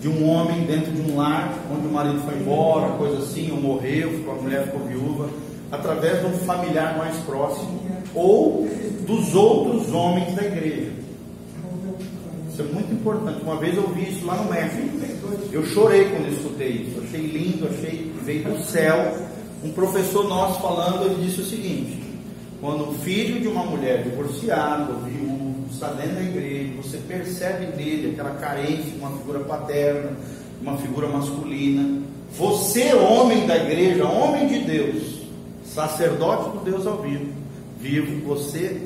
de 0.00 0.08
um 0.08 0.28
homem 0.28 0.64
dentro 0.64 0.92
de 0.92 1.10
um 1.10 1.16
lar 1.16 1.52
onde 1.72 1.86
o 1.86 1.90
marido 1.90 2.20
foi 2.20 2.38
embora, 2.38 2.92
coisa 2.92 3.18
assim, 3.18 3.50
ou 3.50 3.60
morreu, 3.60 4.24
a 4.30 4.42
mulher 4.42 4.64
ficou 4.66 4.86
viúva, 4.86 5.28
através 5.72 6.20
de 6.20 6.26
um 6.26 6.38
familiar 6.40 6.96
mais 6.98 7.16
próximo 7.18 7.80
ou 8.14 8.68
dos 9.06 9.34
outros 9.34 9.92
homens 9.92 10.34
da 10.34 10.44
igreja. 10.44 10.97
Isso 12.58 12.68
é 12.68 12.74
muito 12.74 12.92
importante. 12.92 13.40
Uma 13.40 13.54
vez 13.54 13.76
eu 13.76 13.86
vi 13.90 14.10
isso 14.10 14.26
lá 14.26 14.34
no 14.34 14.50
México. 14.50 14.88
Eu 15.52 15.64
chorei 15.64 16.06
quando 16.06 16.28
escutei 16.32 16.70
isso. 16.70 17.00
Achei 17.04 17.20
lindo, 17.20 17.68
achei 17.68 18.12
veio 18.24 18.42
do 18.42 18.60
céu. 18.64 19.16
Um 19.62 19.70
professor 19.70 20.28
nosso 20.28 20.60
falando, 20.60 21.04
ele 21.04 21.24
disse 21.24 21.40
o 21.40 21.44
seguinte: 21.44 22.02
quando 22.60 22.90
o 22.90 22.94
filho 22.94 23.40
de 23.40 23.46
uma 23.46 23.64
mulher 23.64 24.02
divorciada, 24.02 24.92
ou 24.92 24.98
viúvo, 25.02 25.66
está 25.70 25.86
dentro 25.92 26.16
da 26.16 26.22
igreja, 26.22 26.72
você 26.82 26.96
percebe 26.96 27.76
nele 27.76 28.10
aquela 28.10 28.34
carência 28.34 28.92
uma 28.98 29.12
figura 29.12 29.38
paterna, 29.38 30.16
uma 30.60 30.76
figura 30.78 31.06
masculina. 31.06 32.02
Você, 32.36 32.92
homem 32.92 33.46
da 33.46 33.56
igreja, 33.56 34.04
homem 34.04 34.48
de 34.48 34.58
Deus, 34.64 35.22
sacerdote 35.64 36.58
do 36.58 36.64
Deus 36.64 36.84
ao 36.88 37.00
vivo, 37.02 37.32
vivo, 37.78 38.26
você 38.26 38.82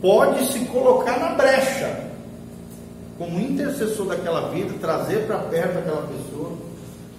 pode 0.00 0.50
se 0.50 0.60
colocar 0.60 1.20
na 1.20 1.34
brecha 1.34 2.09
como 3.20 3.38
intercessor 3.38 4.06
daquela 4.06 4.48
vida, 4.48 4.72
trazer 4.80 5.26
para 5.26 5.40
perto 5.40 5.76
aquela 5.76 6.06
pessoa. 6.06 6.52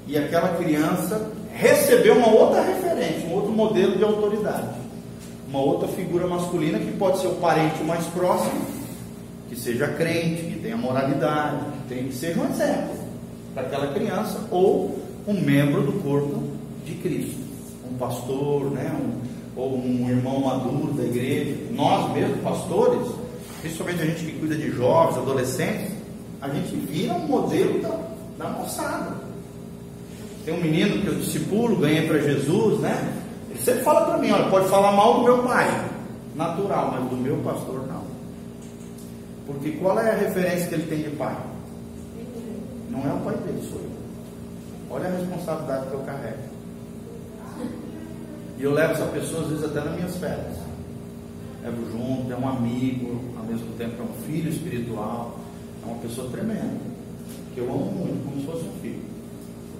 E 0.08 0.18
aquela 0.18 0.58
criança 0.58 1.30
receber 1.54 2.10
uma 2.10 2.28
outra 2.28 2.64
referência, 2.64 3.30
um 3.30 3.34
outro 3.34 3.52
modelo 3.52 3.96
de 3.96 4.04
autoridade, 4.04 4.68
uma 5.48 5.60
outra 5.60 5.88
figura 5.90 6.26
masculina 6.26 6.80
que 6.80 6.92
pode 6.94 7.20
ser 7.20 7.28
o 7.28 7.36
parente 7.36 7.84
mais 7.84 8.04
próximo, 8.08 8.66
que 9.48 9.56
seja 9.56 9.90
crente, 9.90 10.42
que 10.42 10.60
tenha 10.60 10.76
moralidade, 10.76 11.58
que, 11.66 11.94
tenha, 11.94 12.04
que 12.06 12.16
seja 12.16 12.42
um 12.42 12.50
exemplo 12.50 12.96
para 13.54 13.62
aquela 13.62 13.94
criança 13.94 14.40
ou 14.50 15.00
um 15.28 15.34
membro 15.34 15.84
do 15.84 16.02
corpo 16.02 16.42
de 16.84 16.96
Cristo, 16.96 17.38
um 17.88 17.96
pastor, 17.98 18.72
né, 18.72 18.92
um, 19.00 19.60
ou 19.62 19.78
um 19.78 20.10
irmão 20.10 20.40
maduro 20.40 20.94
da 20.94 21.04
igreja. 21.04 21.58
Nós 21.70 22.12
mesmos, 22.12 22.42
pastores, 22.42 23.21
principalmente 23.62 24.02
a 24.02 24.06
gente 24.06 24.26
que 24.26 24.40
cuida 24.40 24.56
de 24.56 24.72
jovens, 24.72 25.18
adolescentes, 25.18 25.92
a 26.42 26.50
gente 26.50 26.76
vira 26.76 27.14
um 27.14 27.28
modelo 27.28 27.82
da, 27.82 27.98
da 28.38 28.50
moçada. 28.50 29.16
Tem 30.44 30.54
um 30.54 30.62
menino 30.62 31.02
que 31.02 31.08
eu 31.08 31.16
discipulo, 31.16 31.78
ganhei 31.78 32.08
para 32.08 32.20
Jesus, 32.20 32.80
né? 32.80 33.22
Ele 33.50 33.60
sempre 33.60 33.84
fala 33.84 34.06
para 34.06 34.18
mim, 34.18 34.32
olha, 34.32 34.50
pode 34.50 34.68
falar 34.70 34.92
mal 34.94 35.20
do 35.20 35.24
meu 35.24 35.44
pai, 35.44 35.90
natural, 36.36 36.92
mas 36.92 37.10
do 37.10 37.18
meu 37.18 37.38
pastor 37.38 37.86
não. 37.88 38.04
Porque 39.46 39.72
qual 39.74 40.00
é 40.00 40.10
a 40.10 40.16
referência 40.16 40.68
que 40.68 40.76
ele 40.76 40.88
tem 40.88 41.04
de 41.04 41.16
pai? 41.16 41.36
Não 42.90 43.00
é 43.00 43.14
o 43.14 43.20
pai 43.20 43.36
dele, 43.38 43.62
sou 43.70 43.80
eu. 43.80 43.92
Olha 44.90 45.08
a 45.08 45.12
responsabilidade 45.12 45.88
que 45.88 45.94
eu 45.94 46.00
carrego. 46.00 46.52
E 48.58 48.64
eu 48.64 48.74
levo 48.74 48.94
essa 48.94 49.06
pessoa, 49.06 49.44
às 49.44 49.50
vezes, 49.50 49.64
até 49.64 49.82
nas 49.82 49.96
minhas 49.96 50.16
férias. 50.18 50.71
Levo 51.64 51.92
junto, 51.92 52.32
é 52.32 52.36
um 52.36 52.48
amigo, 52.48 53.22
ao 53.38 53.46
mesmo 53.46 53.68
tempo 53.78 53.94
é 54.00 54.04
um 54.04 54.26
filho 54.26 54.50
espiritual, 54.50 55.38
é 55.84 55.86
uma 55.86 55.98
pessoa 56.00 56.30
tremenda, 56.30 56.80
que 57.54 57.60
eu 57.60 57.66
amo 57.66 57.86
muito, 57.92 58.26
como 58.26 58.40
se 58.42 58.46
fosse 58.48 58.64
um 58.66 58.82
filho. 58.82 59.12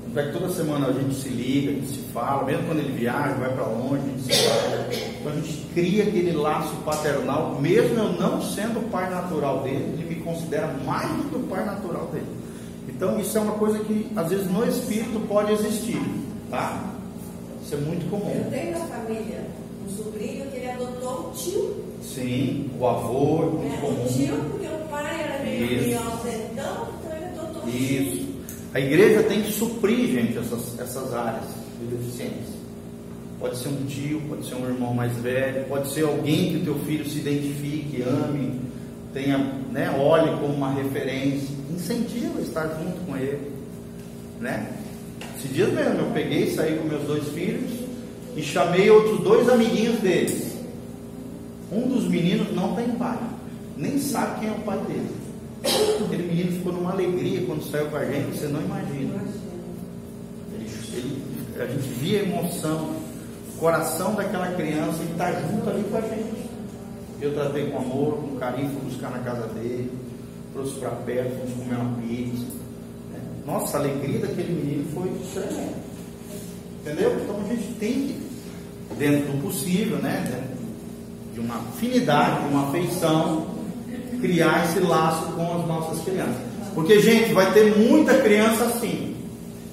Tanto 0.06 0.20
é 0.20 0.32
que 0.32 0.40
toda 0.40 0.54
semana 0.54 0.88
a 0.88 0.92
gente 0.94 1.16
se 1.16 1.30
liga, 1.30 1.72
a 1.72 1.74
gente 1.74 1.88
se 1.88 2.00
fala, 2.14 2.44
mesmo 2.44 2.66
quando 2.68 2.80
ele 2.80 2.98
viaja, 2.98 3.34
vai 3.36 3.54
para 3.54 3.66
longe, 3.66 4.04
a 4.04 4.10
gente 4.10 4.22
se 4.22 4.48
fala. 4.48 4.90
Então 5.20 5.32
a 5.32 5.36
gente 5.36 5.68
cria 5.74 6.04
aquele 6.04 6.32
laço 6.34 6.76
paternal, 6.86 7.60
mesmo 7.62 7.98
eu 7.98 8.14
não 8.14 8.42
sendo 8.42 8.80
o 8.80 8.90
pai 8.90 9.10
natural 9.10 9.62
dele, 9.64 9.96
ele 9.98 10.16
me 10.16 10.22
considera 10.22 10.68
mais 10.86 11.08
do 11.10 11.30
que 11.30 11.36
o 11.38 11.44
pai 11.44 11.66
natural 11.66 12.08
dele. 12.08 12.26
Então 12.90 13.20
isso 13.20 13.38
é 13.38 13.42
uma 13.42 13.54
coisa 13.54 13.80
que 13.80 14.12
às 14.16 14.30
vezes 14.30 14.52
no 14.52 14.68
espírito 14.68 15.20
pode 15.28 15.54
existir, 15.54 16.02
tá? 16.50 16.84
Isso 17.64 17.74
é 17.76 17.78
muito 17.78 18.06
Eu 18.06 18.10
comum. 18.20 18.50
tenho 18.52 18.78
na 18.78 18.86
família 18.86 19.46
um 19.88 19.90
sobrinho 19.96 20.51
adotou 20.84 21.30
um 21.30 21.32
tio. 21.32 21.76
Sim, 22.02 22.70
o 22.80 22.88
avô 22.88 23.62
é. 23.64 23.86
Um 23.86 24.08
tio, 24.08 24.36
porque 24.50 24.68
o 24.68 24.88
pai 24.90 25.22
era 25.24 25.44
meio 25.44 25.90
Isso. 25.90 26.00
ausentão, 26.00 26.88
então 27.00 27.18
ele 27.18 27.26
adotou 27.26 27.64
um 27.64 27.72
tio. 27.72 28.02
Isso. 28.02 28.32
A 28.74 28.80
igreja 28.80 29.24
tem 29.24 29.42
que 29.42 29.52
suprir, 29.52 30.12
gente, 30.12 30.38
essas, 30.38 30.80
essas 30.80 31.14
áreas 31.14 31.44
de 31.80 31.96
deficiência. 31.96 32.62
Pode 33.40 33.58
ser 33.58 33.70
um 33.70 33.86
tio, 33.86 34.22
pode 34.30 34.48
ser 34.48 34.56
um 34.56 34.68
irmão 34.68 34.94
mais 34.94 35.14
velho, 35.18 35.66
pode 35.66 35.92
ser 35.92 36.06
alguém 36.06 36.52
que 36.52 36.58
o 36.58 36.64
teu 36.64 36.80
filho 36.86 37.10
se 37.10 37.20
identifique, 37.20 38.04
ame, 38.04 38.62
tenha, 39.14 39.38
né, 39.72 39.94
olhe 40.00 40.30
como 40.40 40.54
uma 40.54 40.72
referência, 40.74 41.50
incentiva 41.70 42.40
a 42.40 42.42
estar 42.42 42.68
junto 42.68 43.06
com 43.06 43.18
ele, 43.18 43.52
né? 44.40 44.72
Esses 45.38 45.54
dias 45.54 45.74
mesmo 45.74 46.02
eu 46.02 46.12
peguei, 46.14 46.52
saí 46.52 46.78
com 46.78 46.88
meus 46.88 47.04
dois 47.04 47.28
filhos 47.30 47.72
e 48.38 48.44
chamei 48.44 48.90
outros 48.90 49.22
dois 49.22 49.50
amiguinhos 49.50 50.00
deles. 50.00 50.52
Um 51.72 51.88
dos 51.88 52.06
meninos 52.08 52.54
não 52.54 52.76
tem 52.76 52.90
pai, 52.92 53.18
nem 53.78 53.98
sabe 53.98 54.42
quem 54.42 54.50
é 54.50 54.52
o 54.52 54.60
pai 54.62 54.78
dele. 54.80 55.16
Aquele 56.06 56.24
menino 56.24 56.52
ficou 56.54 56.74
numa 56.74 56.92
alegria 56.92 57.46
quando 57.46 57.64
saiu 57.70 57.88
com 57.88 57.96
a 57.96 58.06
gente, 58.06 58.38
você 58.38 58.48
não 58.48 58.62
imagina. 58.62 59.22
Ele, 60.54 60.70
ele, 60.94 61.24
a 61.62 61.68
gente 61.68 61.88
via 62.00 62.20
a 62.20 62.24
emoção, 62.24 62.96
o 63.56 63.60
coração 63.60 64.16
daquela 64.16 64.52
criança 64.54 65.02
e 65.02 65.12
está 65.12 65.32
junto 65.32 65.70
ali 65.70 65.84
com 65.84 65.98
a 65.98 66.02
gente. 66.02 66.50
Eu 67.22 67.34
tratei 67.34 67.70
com 67.70 67.78
amor, 67.78 68.18
com 68.18 68.36
carinho, 68.38 68.72
fui 68.72 68.90
buscar 68.90 69.12
na 69.12 69.20
casa 69.20 69.48
dele, 69.50 69.92
trouxe 70.54 70.74
para 70.80 70.90
perto, 70.90 71.38
fomos 71.38 71.54
comer 71.54 71.76
uma 71.76 72.02
pizza. 72.02 72.46
né? 73.14 73.20
Nossa, 73.46 73.78
a 73.78 73.80
alegria 73.80 74.20
daquele 74.20 74.54
menino 74.54 74.90
foi 74.92 75.12
tremenda. 75.34 75.92
Entendeu? 76.82 77.16
Então 77.22 77.40
a 77.40 77.48
gente 77.48 77.74
tem 77.80 77.94
que, 77.94 78.96
dentro 78.98 79.32
do 79.32 79.44
possível, 79.44 79.98
né? 80.00 80.41
De 81.34 81.40
uma 81.40 81.56
afinidade, 81.56 82.42
de 82.42 82.54
uma 82.54 82.68
afeição, 82.68 83.48
criar 84.20 84.66
esse 84.66 84.80
laço 84.80 85.32
com 85.34 85.60
as 85.60 85.68
nossas 85.68 86.04
crianças. 86.04 86.52
Porque, 86.74 87.00
gente, 87.00 87.34
vai 87.34 87.52
ter 87.54 87.76
muita 87.78 88.14
criança 88.20 88.66
assim. 88.66 89.16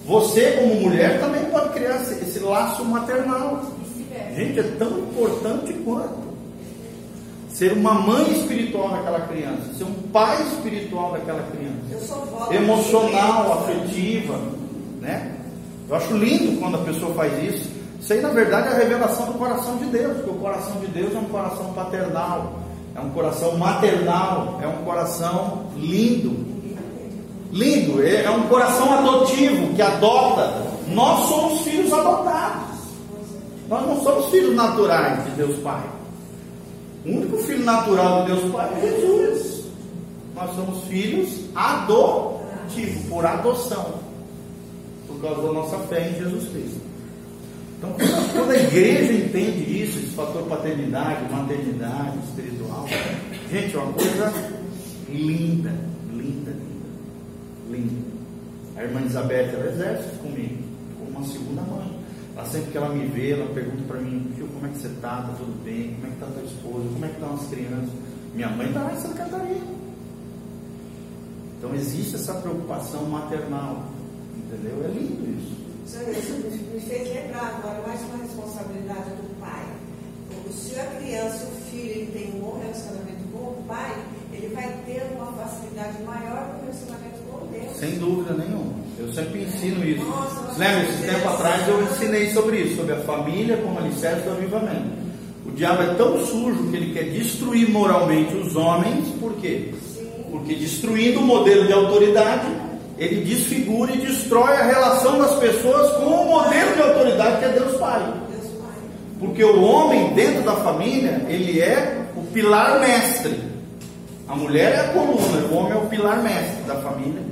Você, 0.07 0.53
como 0.53 0.75
mulher, 0.81 1.21
também 1.21 1.45
pode 1.47 1.69
criar 1.71 1.97
esse, 1.97 2.39
laço 2.41 2.85
maternal. 2.85 3.63
Gente, 4.35 4.59
é 4.59 4.63
tão 4.79 4.99
importante 5.01 5.73
quanto 5.85 6.29
ser 7.51 7.73
uma 7.73 7.95
mãe 7.95 8.33
espiritual 8.33 8.91
daquela 8.91 9.21
criança, 9.23 9.75
ser 9.77 9.85
um 9.85 9.95
pai 10.13 10.41
espiritual 10.47 11.13
daquela 11.13 11.43
criança, 11.51 12.55
emocional, 12.55 13.65
afetiva, 13.65 14.41
né? 15.01 15.35
Eu 15.89 15.97
acho 15.97 16.17
lindo 16.17 16.61
quando 16.61 16.77
a 16.77 16.85
pessoa 16.85 17.13
faz 17.15 17.33
isso. 17.43 17.78
Isso 18.01 18.13
aí, 18.13 18.21
na 18.21 18.29
verdade, 18.31 18.69
é 18.69 18.71
a 18.73 18.75
revelação 18.79 19.27
do 19.27 19.33
coração 19.39 19.77
de 19.77 19.87
Deus, 19.87 20.17
porque 20.19 20.31
o 20.31 20.35
coração 20.35 20.81
de 20.81 20.87
Deus 20.89 21.15
é 21.15 21.19
um 21.19 21.25
coração 21.25 21.73
paternal, 21.73 22.61
é 22.95 23.01
um 23.01 23.11
coração 23.11 23.59
maternal, 23.59 24.59
é 24.63 24.67
um 24.69 24.85
coração 24.85 25.67
lindo. 25.77 26.47
Lindo, 27.51 28.03
é 28.03 28.25
é 28.25 28.31
um 28.31 28.43
coração 28.49 28.93
adotivo 28.93 29.75
que 29.75 29.83
adota. 29.83 30.63
Nós 30.89 31.29
somos 31.29 31.61
filhos 31.63 31.93
adotados. 31.93 32.79
Nós 33.69 33.87
não 33.87 34.03
somos 34.03 34.27
filhos 34.31 34.55
naturais 34.55 35.25
de 35.25 35.31
Deus 35.33 35.57
Pai. 35.61 35.83
O 37.05 37.11
único 37.11 37.37
filho 37.39 37.65
natural 37.65 38.25
de 38.25 38.33
Deus 38.33 38.53
Pai 38.53 38.71
é 38.77 38.81
Jesus. 38.81 39.65
Nós 40.35 40.55
somos 40.55 40.85
filhos 40.85 41.29
adotivos, 41.55 43.03
por 43.09 43.27
adoção, 43.27 43.95
por 45.07 45.21
causa 45.21 45.43
da 45.43 45.53
nossa 45.53 45.79
fé 45.89 46.11
em 46.11 46.15
Jesus 46.23 46.49
Cristo. 46.49 46.81
Então, 47.79 47.91
quando- 47.93 48.33
quando 48.33 48.51
a 48.51 48.58
igreja 48.69 49.13
entende 49.13 49.83
isso, 49.83 49.99
esse 49.99 50.15
fator 50.15 50.43
paternidade, 50.45 51.33
maternidade, 51.33 52.19
espiritual, 52.29 52.87
gente, 53.51 53.75
é 53.75 53.79
uma 53.79 53.93
coisa 53.93 54.33
linda, 55.09 55.75
linda, 56.13 56.51
linda, 56.51 56.89
linda. 57.71 58.09
A 58.77 58.85
irmã 58.85 59.01
Elizabeth, 59.01 59.51
ela 59.55 59.71
exerce 59.71 60.17
comigo, 60.19 60.63
como 60.99 61.11
uma 61.11 61.25
segunda 61.27 61.63
mãe. 61.63 61.99
Ela 62.37 62.47
sempre 62.47 62.71
que 62.71 62.77
ela 62.77 62.91
me 62.91 63.07
vê, 63.07 63.33
ela 63.33 63.53
pergunta 63.53 63.83
para 63.89 64.01
mim, 64.01 64.33
Tio, 64.37 64.47
como 64.47 64.67
é 64.67 64.69
que 64.69 64.79
você 64.79 64.87
está? 64.87 65.23
Tá 65.23 65.35
tudo 65.37 65.65
bem? 65.65 65.95
Como 65.95 66.07
é 66.07 66.11
que 66.11 66.15
está 66.15 66.27
tua 66.27 66.45
esposa? 66.45 66.89
Como 66.93 67.05
é 67.05 67.09
que 67.09 67.15
estão 67.15 67.35
as 67.35 67.47
crianças? 67.49 67.91
Minha 68.35 68.49
mãe 68.51 68.69
está 68.69 68.83
lá 68.83 68.93
em 68.93 68.97
Santa 68.97 69.15
Catarina. 69.15 69.67
Então 71.59 71.75
existe 71.75 72.15
essa 72.15 72.35
preocupação 72.35 73.07
maternal, 73.07 73.85
entendeu? 74.37 74.85
É 74.85 74.89
lindo 74.89 75.41
isso. 75.41 75.58
Senhor, 75.89 76.11
isso 76.11 76.35
me 76.35 76.81
fez 76.81 77.09
lembrar 77.09 77.59
agora 77.59 77.81
mais 77.87 77.99
uma 78.03 78.23
responsabilidade 78.23 79.09
do 79.09 79.41
pai. 79.41 79.65
Se 80.53 80.79
a 80.79 80.85
criança, 80.85 81.47
o 81.47 81.71
filho, 81.71 81.91
ele 81.91 82.13
tem 82.13 82.35
um 82.35 82.45
bom 82.45 82.61
relacionamento 82.61 83.25
com 83.33 83.39
o 83.39 83.65
pai, 83.67 83.95
ele 84.31 84.55
vai 84.55 84.69
ter 84.85 85.03
uma 85.17 85.33
facilidade 85.33 86.03
maior 86.03 86.53
no 86.53 86.61
relacionamento 86.61 87.19
com 87.31 87.47
Deus. 87.47 87.77
Sem 87.79 87.99
dúvida 87.99 88.35
nenhuma. 88.35 88.75
Eu 88.99 89.11
sempre 89.15 89.45
ensino 89.45 89.83
isso. 89.83 90.05
Nossa, 90.05 90.59
Lembra, 90.59 90.83
esse 90.91 91.07
tempo 91.07 91.27
atrás 91.27 91.67
eu 91.67 91.83
ensinei 91.83 92.31
sobre 92.33 92.61
isso, 92.61 92.77
sobre 92.77 92.93
a 92.93 93.01
família 93.01 93.57
como 93.57 93.79
alicerce 93.79 94.25
do 94.25 94.33
avivamento. 94.33 95.09
O 95.47 95.53
diabo 95.53 95.83
é 95.85 95.95
tão 95.95 96.27
sujo 96.27 96.71
que 96.71 96.77
ele 96.77 96.93
quer 96.93 97.05
destruir 97.05 97.71
moralmente 97.71 98.37
os 98.37 98.55
homens, 98.57 99.09
por 99.19 99.33
quê? 99.37 99.73
Porque 100.31 100.55
destruindo 100.55 101.21
o 101.21 101.25
modelo 101.25 101.67
de 101.67 101.73
autoridade, 101.73 102.47
ele 102.99 103.23
desfigura 103.25 103.93
e 103.93 103.99
destrói 103.99 104.57
a 104.57 104.65
relação 104.65 105.19
das 105.19 105.35
pessoas 105.39 105.93
com 105.97 106.05
o 106.07 106.27
modelo 106.27 106.75
de 106.75 106.83
autoridade 106.83 107.39
que 107.39 107.45
é 107.45 107.49
Deus 107.51 107.77
Pai. 107.77 108.13
Porque 109.21 109.43
o 109.45 109.63
homem 109.63 110.13
dentro 110.15 110.43
da 110.43 110.57
família, 110.57 111.25
ele 111.29 111.61
é 111.61 112.03
o 112.17 112.23
pilar 112.33 112.81
mestre. 112.81 113.41
A 114.29 114.35
mulher 114.37 114.73
é 114.75 114.81
a 114.81 114.89
coluna, 114.89 115.47
o 115.51 115.55
homem 115.57 115.73
é 115.73 115.77
o 115.77 115.87
pilar 115.87 116.23
mestre 116.23 116.63
da 116.67 116.77
família. 116.77 117.23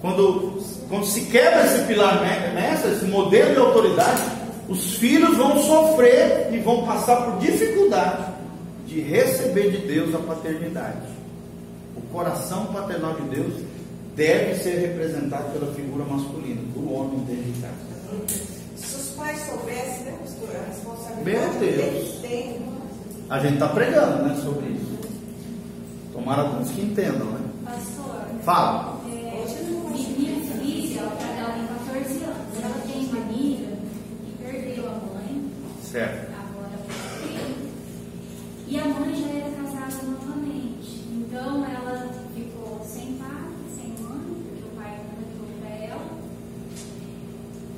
Quando, 0.00 0.62
quando 0.88 1.04
se 1.06 1.22
quebra 1.22 1.64
esse 1.64 1.84
pilar 1.84 2.20
me- 2.20 2.60
mestre, 2.60 2.92
esse 2.92 3.04
modelo 3.06 3.52
de 3.54 3.58
autoridade, 3.60 4.22
os 4.68 4.94
filhos 4.94 5.36
vão 5.36 5.62
sofrer 5.62 6.48
e 6.52 6.58
vão 6.58 6.84
passar 6.86 7.16
por 7.24 7.38
dificuldade 7.38 8.24
de 8.86 9.00
receber 9.00 9.70
de 9.70 9.78
Deus 9.78 10.14
a 10.14 10.18
paternidade. 10.18 11.12
O 11.96 12.00
coração 12.12 12.66
paternal 12.66 13.14
de 13.14 13.22
Deus 13.36 13.52
deve 14.16 14.54
ser 14.62 14.78
representado 14.78 15.52
pela 15.52 15.72
figura 15.74 16.04
masculina, 16.04 16.60
do 16.74 16.92
homem 16.92 17.20
dentro 17.20 17.52
de 17.52 17.60
casa. 17.60 17.92
Se 18.76 18.96
os 18.96 19.08
pais 19.16 19.38
soubessem, 19.46 20.04
né, 20.04 20.18
pastor, 20.20 20.48
a 20.56 20.66
responsabilidade 20.68 21.24
Meu 21.24 21.50
que 21.52 21.58
Deus. 21.58 21.94
eles 21.94 22.20
têm. 22.20 22.62
A 23.30 23.38
gente 23.38 23.54
está 23.54 23.68
pregando 23.68 24.22
né, 24.24 24.34
sobre 24.42 24.66
isso. 24.66 24.92
Tomara 26.12 26.42
alguns 26.42 26.70
que 26.70 26.82
entendam, 26.82 27.26
né? 27.30 27.40
Pastor, 27.64 28.26
Fala. 28.44 29.00
é, 29.06 29.44
mi- 29.90 30.14
minha 30.18 30.40
filha, 30.58 31.00
ela 31.00 31.10
tá- 31.16 31.26
ela 31.38 31.52
tem 31.54 31.66
14 31.66 32.24
anos. 32.24 32.62
Ela 32.62 32.74
tem 32.86 33.06
uma 33.06 33.22
amiga 33.22 33.68
que 34.26 34.44
perdeu 34.44 34.86
a 34.88 34.90
mãe, 34.90 35.50
Certo. 35.82 36.32
agora 36.32 36.78
foi 36.86 37.28
filho, 37.28 37.68
e 38.68 38.78
a 38.78 38.84
mãe 38.84 39.14
já 39.14 39.28
era 39.28 39.50
casada 39.56 40.02
novamente. 40.06 41.02
Então 41.12 41.64
ela 41.64 42.12
ficou 42.34 42.84
sem 42.86 43.14
pai, 43.14 43.48
sem 43.74 43.88
mãe, 44.04 44.20
porque 44.44 44.64
o 44.64 44.76
pai 44.76 44.98
nunca 44.98 45.24
ficou 45.32 45.46
pra 45.62 45.70
ela. 45.86 46.06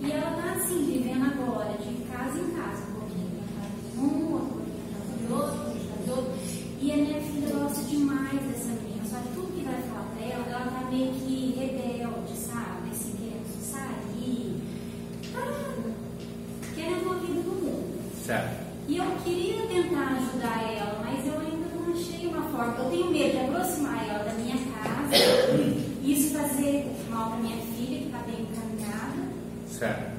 E 0.02 0.10
ela 0.10 0.30
tá 0.42 0.52
assim, 0.60 0.84
vivendo 0.86 1.24
agora, 1.24 1.72
de 1.78 1.94
casa 2.10 2.38
em 2.38 2.50
casa, 2.50 2.82
um 2.90 3.00
pouquinho 3.00 3.30
na 3.38 3.62
casa 3.62 3.72
de 3.92 3.98
um, 4.00 4.32
outro 4.32 4.48
pouquinho 4.48 4.90
na 4.90 4.98
casa 4.98 5.18
de 5.18 5.32
outro, 5.32 5.54
um 5.54 5.64
pouquinho 5.64 5.84
na 5.84 5.96
casa 5.96 6.04
de 6.04 6.10
outro. 6.10 6.34
E 6.80 6.92
a 6.92 6.96
minha 6.96 7.20
filha 7.22 7.54
gosta 7.58 7.82
demais 7.84 8.42
dessa 8.42 8.68
menina, 8.68 9.04
só 9.08 9.16
que 9.16 9.28
tudo 9.34 9.52
que 9.56 9.64
vai 9.64 9.80
falar 9.88 10.06
pra 10.14 10.26
ela, 10.26 10.44
ela 10.46 10.70
tá 10.70 10.90
meio 10.90 11.12
que 11.14 11.54
rebelde, 11.58 12.36
sabe? 12.36 12.90
Assim, 12.92 13.12
querendo 13.16 13.72
sair, 13.72 14.60
tá 15.32 15.42
querendo 16.74 17.02
uma 17.06 17.14
vida 17.20 17.40
do 17.40 17.50
mundo. 17.64 18.00
Certo. 18.26 18.64
E 18.86 18.96
eu 18.98 19.06
queria 19.24 19.66
tentar 19.66 20.20
ajudar 20.44 20.62
ela, 20.76 21.02
mas 21.04 21.26
eu 21.26 21.40
ainda 21.40 21.66
não 21.74 21.92
achei 21.94 22.26
uma 22.26 22.42
forma. 22.50 22.74
Eu 22.78 22.90
tenho 22.90 23.10
medo 23.10 23.30
de 23.32 23.38
aproximar 23.38 24.08
ela 24.08 24.24
da 24.24 24.32
minha 24.34 24.56
casa, 24.82 25.24
isso 26.04 26.34
fazer 26.34 26.90
mal 27.10 27.30
pra 27.30 27.38
minha 27.38 27.56
filha, 27.76 27.98
que 28.00 28.10
tá 28.10 28.18
bem 28.26 28.40
encaminhada. 28.40 29.22
Certo. 29.68 30.12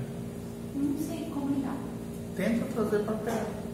Não 0.76 0.98
sei 1.08 1.30
como 1.34 1.54
lidar. 1.54 1.76
Tenta 2.36 2.66
trazer 2.74 3.00
para 3.04 3.16
perto. 3.16 3.66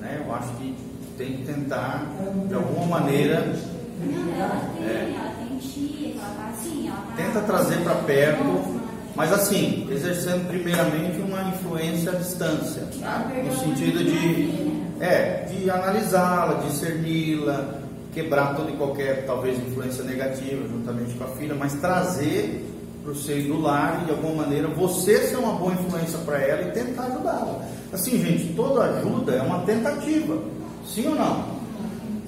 Né? 0.00 0.22
Eu 0.24 0.34
acho 0.34 0.48
que 0.54 0.74
tem 1.16 1.36
que 1.38 1.44
tentar, 1.44 2.06
de 2.46 2.54
alguma 2.54 2.86
maneira, 3.00 3.54
Não, 4.00 4.34
ela 4.34 4.70
tem, 4.76 4.84
É. 4.86 5.14
ela 5.18 5.34
tem 5.48 5.58
tia, 5.58 6.14
ela 6.14 6.34
tá 6.34 6.50
assim, 6.56 6.86
ela 6.88 6.96
tá. 6.98 7.12
tenta 7.16 7.40
trazer 7.40 7.82
para 7.82 7.94
perto, 7.96 8.78
mas 9.16 9.32
assim, 9.32 9.88
exercendo 9.90 10.46
primeiramente 10.46 11.18
uma 11.20 11.42
influência 11.48 12.12
à 12.12 12.14
distância, 12.14 12.86
tá? 13.00 13.28
no 13.44 13.56
sentido 13.58 13.98
de, 14.04 14.57
é, 15.00 15.46
de 15.50 15.70
analisá-la, 15.70 16.62
discerni-la, 16.66 17.78
quebrar 18.12 18.56
toda 18.56 18.70
e 18.70 18.76
qualquer, 18.76 19.26
talvez, 19.26 19.58
influência 19.58 20.02
negativa 20.04 20.66
juntamente 20.68 21.14
com 21.14 21.24
a 21.24 21.28
filha, 21.28 21.54
mas 21.54 21.74
trazer 21.74 22.64
para 23.02 23.12
o 23.12 23.16
seio 23.16 23.54
do 23.54 23.60
lar 23.60 24.00
e 24.02 24.06
de 24.06 24.10
alguma 24.10 24.42
maneira 24.42 24.68
você 24.68 25.18
ser 25.18 25.36
uma 25.36 25.52
boa 25.52 25.72
influência 25.72 26.18
para 26.18 26.38
ela 26.38 26.62
e 26.68 26.72
tentar 26.72 27.04
ajudá-la. 27.04 27.64
Assim, 27.92 28.22
gente, 28.22 28.52
toda 28.54 28.82
ajuda 28.84 29.32
é 29.32 29.42
uma 29.42 29.60
tentativa, 29.60 30.38
sim 30.86 31.06
ou 31.06 31.14
não? 31.14 31.44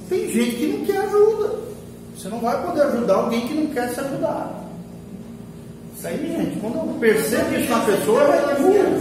Tem 0.09 0.31
gente 0.31 0.57
que 0.57 0.67
não 0.67 0.87
quer 0.87 0.99
ajuda. 0.99 1.61
Você 2.17 2.29
não 2.29 2.41
vai 2.41 2.67
poder 2.67 2.83
ajudar 2.83 3.15
alguém 3.15 3.47
que 3.47 3.55
não 3.55 3.67
quer 3.69 3.89
se 3.91 4.01
ajudar. 4.01 4.61
Isso 5.97 6.07
aí, 6.07 6.35
gente, 6.37 6.61
quando 6.61 6.77
eu 6.77 6.97
percebo 6.99 7.55
isso 7.55 7.71
na 7.71 7.81
pessoa, 7.81 8.23
eu 8.23 8.49
recuo. 8.49 9.00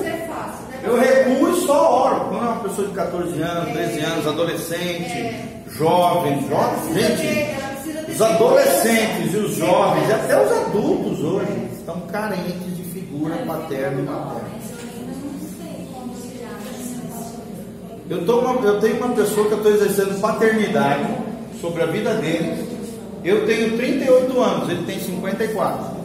É? 0.84 0.88
Eu 0.90 1.00
recuo 1.00 1.50
e 1.52 1.66
só 1.66 2.06
oro. 2.06 2.20
Quando 2.30 2.46
é 2.46 2.48
uma 2.50 2.60
pessoa 2.64 2.88
de 2.88 2.94
14 2.94 3.42
anos, 3.42 3.72
13 3.74 4.00
anos, 4.02 4.28
adolescente, 4.28 5.36
jovens, 5.78 6.48
jovens, 6.50 6.94
gente, 6.94 8.12
os 8.12 8.22
adolescentes 8.22 9.34
e 9.34 9.38
os 9.38 9.56
jovens, 9.56 10.10
e 10.10 10.12
até 10.14 10.44
os 10.44 10.52
adultos 10.52 11.24
hoje, 11.24 11.70
estão 11.78 12.00
carentes 12.12 12.76
de 12.78 12.84
figura 12.84 13.36
paterna 13.46 14.00
e 14.00 14.04
materna. 14.04 14.50
Eu, 18.10 18.26
tô 18.26 18.40
uma- 18.40 18.66
eu 18.66 18.80
tenho 18.80 18.98
uma 18.98 19.10
pessoa 19.16 19.46
que 19.48 19.54
eu 19.54 19.58
estou 19.58 19.72
exercendo 19.72 20.20
paternidade 20.20 21.14
sobre 21.62 21.84
a 21.84 21.86
vida 21.86 22.16
dele. 22.16 22.68
Eu 23.24 23.46
tenho 23.46 23.78
38 23.78 24.42
anos, 24.42 24.70
ele 24.70 24.84
tem 24.86 25.00
54. 25.00 26.00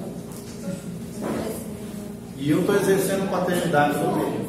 E 2.36 2.50
eu 2.50 2.60
estou 2.60 2.74
exercendo 2.76 3.30
paternidade 3.30 3.94
sobre 3.94 4.20
ele. 4.22 4.43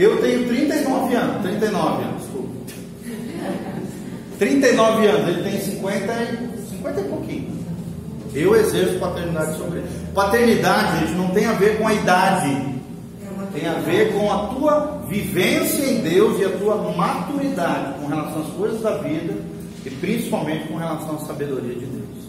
Eu 0.00 0.16
tenho 0.22 0.48
39 0.48 1.14
anos, 1.14 1.42
39 1.42 2.04
anos, 2.04 2.22
desculpa. 2.22 2.48
39 4.38 5.06
anos, 5.06 5.28
ele 5.28 5.42
tem 5.42 5.60
50 5.60 6.12
e, 6.22 6.70
50 6.70 7.00
e 7.00 7.04
pouquinho. 7.04 7.60
Eu 8.32 8.56
exerço 8.56 8.98
paternidade 8.98 9.58
sobre 9.58 9.80
ele. 9.80 9.88
Paternidade, 10.14 11.00
gente, 11.00 11.18
não 11.18 11.28
tem 11.32 11.44
a 11.44 11.52
ver 11.52 11.76
com 11.76 11.86
a 11.86 11.92
idade. 11.92 12.80
Tem 13.52 13.66
a 13.66 13.74
ver 13.74 14.14
com 14.14 14.32
a 14.32 14.46
tua 14.46 15.02
vivência 15.06 15.84
em 15.84 16.00
Deus 16.00 16.40
e 16.40 16.46
a 16.46 16.56
tua 16.56 16.76
maturidade 16.96 18.00
com 18.00 18.06
relação 18.06 18.40
às 18.40 18.48
coisas 18.54 18.80
da 18.80 18.96
vida 18.98 19.34
e 19.84 19.90
principalmente 19.90 20.66
com 20.68 20.76
relação 20.76 21.16
à 21.16 21.18
sabedoria 21.18 21.74
de 21.74 21.84
Deus. 21.84 22.20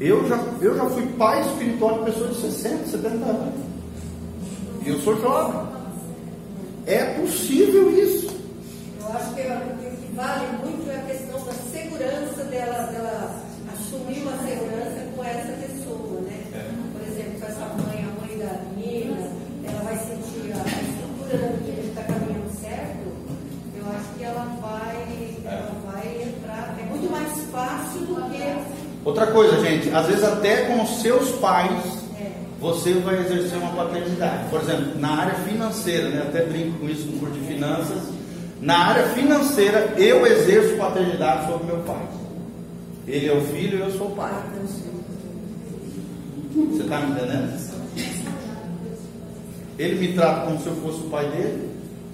Eu 0.00 0.26
já, 0.26 0.36
eu 0.60 0.76
já 0.76 0.86
fui 0.86 1.06
pai 1.16 1.42
espiritual 1.42 1.98
de 1.98 2.06
pessoas 2.06 2.34
de 2.34 2.40
60, 2.42 2.86
70 2.88 3.24
anos. 3.24 3.54
E 4.84 4.88
eu 4.88 4.98
sou 5.02 5.20
jovem. 5.20 5.79
É 6.90 7.04
possível 7.20 7.88
isso. 7.96 8.26
Eu 9.00 9.06
acho 9.12 9.32
que 9.34 9.42
o 9.42 9.46
que 9.78 10.12
vale 10.12 10.46
muito 10.58 10.90
é 10.90 10.96
a 10.96 11.02
questão 11.02 11.38
da 11.44 11.52
segurança 11.52 12.42
dela, 12.50 12.82
dela 12.90 13.44
assumir 13.72 14.22
uma 14.22 14.36
segurança 14.38 15.06
com 15.14 15.24
essa 15.24 15.52
pessoa, 15.52 16.20
né? 16.22 16.42
Por 16.92 17.06
exemplo, 17.06 17.38
com 17.38 17.46
essa 17.46 17.66
mãe, 17.78 18.04
a 18.04 18.20
mãe 18.20 18.38
da 18.38 18.58
menina, 18.74 19.22
ela 19.68 19.82
vai 19.84 19.98
sentir 19.98 20.50
a 20.50 20.66
estrutura 20.66 21.38
da 21.38 21.56
menina 21.58 21.80
que 21.80 21.88
está 21.90 22.02
caminhando 22.02 22.60
certo, 22.60 23.06
eu 23.76 23.84
acho 23.86 24.18
que 24.18 24.24
ela 24.24 24.44
vai, 24.60 25.36
ela 25.44 25.72
vai 25.86 26.22
entrar. 26.24 26.76
É 26.76 26.82
muito 26.90 27.08
mais 27.08 27.30
fácil 27.52 28.00
do 28.00 28.30
que. 28.32 28.40
Outra 29.04 29.28
coisa, 29.28 29.60
gente, 29.60 29.94
às 29.94 30.06
vezes 30.08 30.24
até 30.24 30.64
com 30.64 30.82
os 30.82 31.00
seus 31.00 31.30
pais 31.38 31.70
É, 31.70 31.89
você 32.60 32.92
vai 32.94 33.20
exercer 33.20 33.58
uma 33.58 33.72
paternidade. 33.72 34.50
Por 34.50 34.60
exemplo, 34.60 35.00
na 35.00 35.08
área 35.08 35.34
financeira, 35.34 36.10
né? 36.10 36.22
até 36.28 36.44
brinco 36.44 36.78
com 36.78 36.88
isso 36.88 37.06
no 37.06 37.18
curso 37.18 37.34
de 37.34 37.46
finanças. 37.46 38.02
Na 38.60 38.78
área 38.78 39.04
financeira, 39.08 39.94
eu 39.96 40.26
exerço 40.26 40.76
paternidade 40.76 41.50
sobre 41.50 41.66
meu 41.66 41.78
pai. 41.78 42.06
Ele 43.08 43.28
é 43.28 43.32
o 43.32 43.40
filho 43.46 43.78
e 43.78 43.80
eu 43.80 43.90
sou 43.92 44.08
o 44.08 44.14
pai. 44.14 44.32
Você 46.52 46.82
está 46.82 47.00
me 47.00 47.12
entendendo? 47.12 47.60
Ele 49.78 49.98
me 49.98 50.12
trata 50.12 50.44
como 50.44 50.60
se 50.60 50.66
eu 50.66 50.76
fosse 50.76 50.98
o 50.98 51.08
pai 51.08 51.26
dele, 51.30 51.70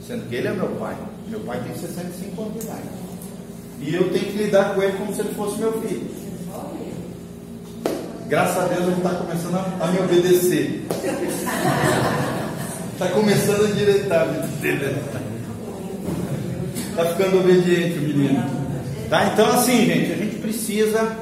sendo 0.07 0.29
que 0.29 0.37
ele 0.37 0.47
é 0.47 0.53
meu 0.53 0.69
pai. 0.77 0.97
Meu 1.29 1.41
pai 1.41 1.61
tem 1.65 1.75
65 1.75 2.41
anos 2.41 2.55
de 2.55 2.65
idade. 2.65 2.89
E 3.81 3.95
eu 3.95 4.11
tenho 4.13 4.25
que 4.27 4.39
lidar 4.39 4.75
com 4.75 4.83
ele 4.83 4.97
como 4.97 5.13
se 5.13 5.21
ele 5.21 5.35
fosse 5.35 5.59
meu 5.59 5.73
filho. 5.83 6.09
Graças 8.29 8.59
a 8.59 8.67
Deus 8.67 8.89
ele 8.89 8.97
está 8.97 9.11
começando 9.11 9.55
a, 9.55 9.85
a 9.85 9.93
me 9.93 10.01
obedecer. 10.01 10.85
Está 12.93 13.09
começando 13.09 13.67
a 13.67 13.71
endireitar. 13.71 14.27
Está 16.91 17.05
ficando 17.07 17.39
obediente 17.39 17.99
o 17.99 18.03
menino. 18.03 18.43
Tá? 19.09 19.31
Então 19.33 19.47
assim, 19.53 19.87
gente, 19.87 20.13
a 20.13 20.17
gente 20.17 20.39
precisa 20.39 21.17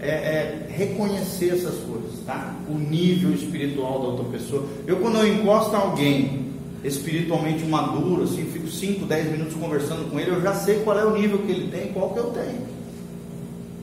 é, 0.00 0.08
é, 0.08 0.66
reconhecer 0.68 1.50
essas 1.50 1.76
coisas, 1.84 2.18
tá? 2.26 2.56
O 2.68 2.74
nível 2.74 3.32
espiritual 3.32 4.00
da 4.00 4.08
outra 4.08 4.24
pessoa. 4.24 4.64
Eu 4.84 4.96
quando 4.96 5.18
eu 5.18 5.32
encosto 5.32 5.76
alguém 5.76 6.48
espiritualmente 6.82 7.64
maduro, 7.64 8.24
assim, 8.24 8.44
fico 8.52 8.66
5, 8.66 9.04
10 9.06 9.30
minutos 9.30 9.54
conversando 9.54 10.10
com 10.10 10.18
ele, 10.18 10.30
eu 10.30 10.40
já 10.40 10.54
sei 10.54 10.80
qual 10.80 10.98
é 10.98 11.04
o 11.04 11.16
nível 11.16 11.38
que 11.38 11.52
ele 11.52 11.70
tem 11.70 11.92
qual 11.92 12.10
que 12.10 12.18
eu 12.18 12.30
tenho. 12.30 12.66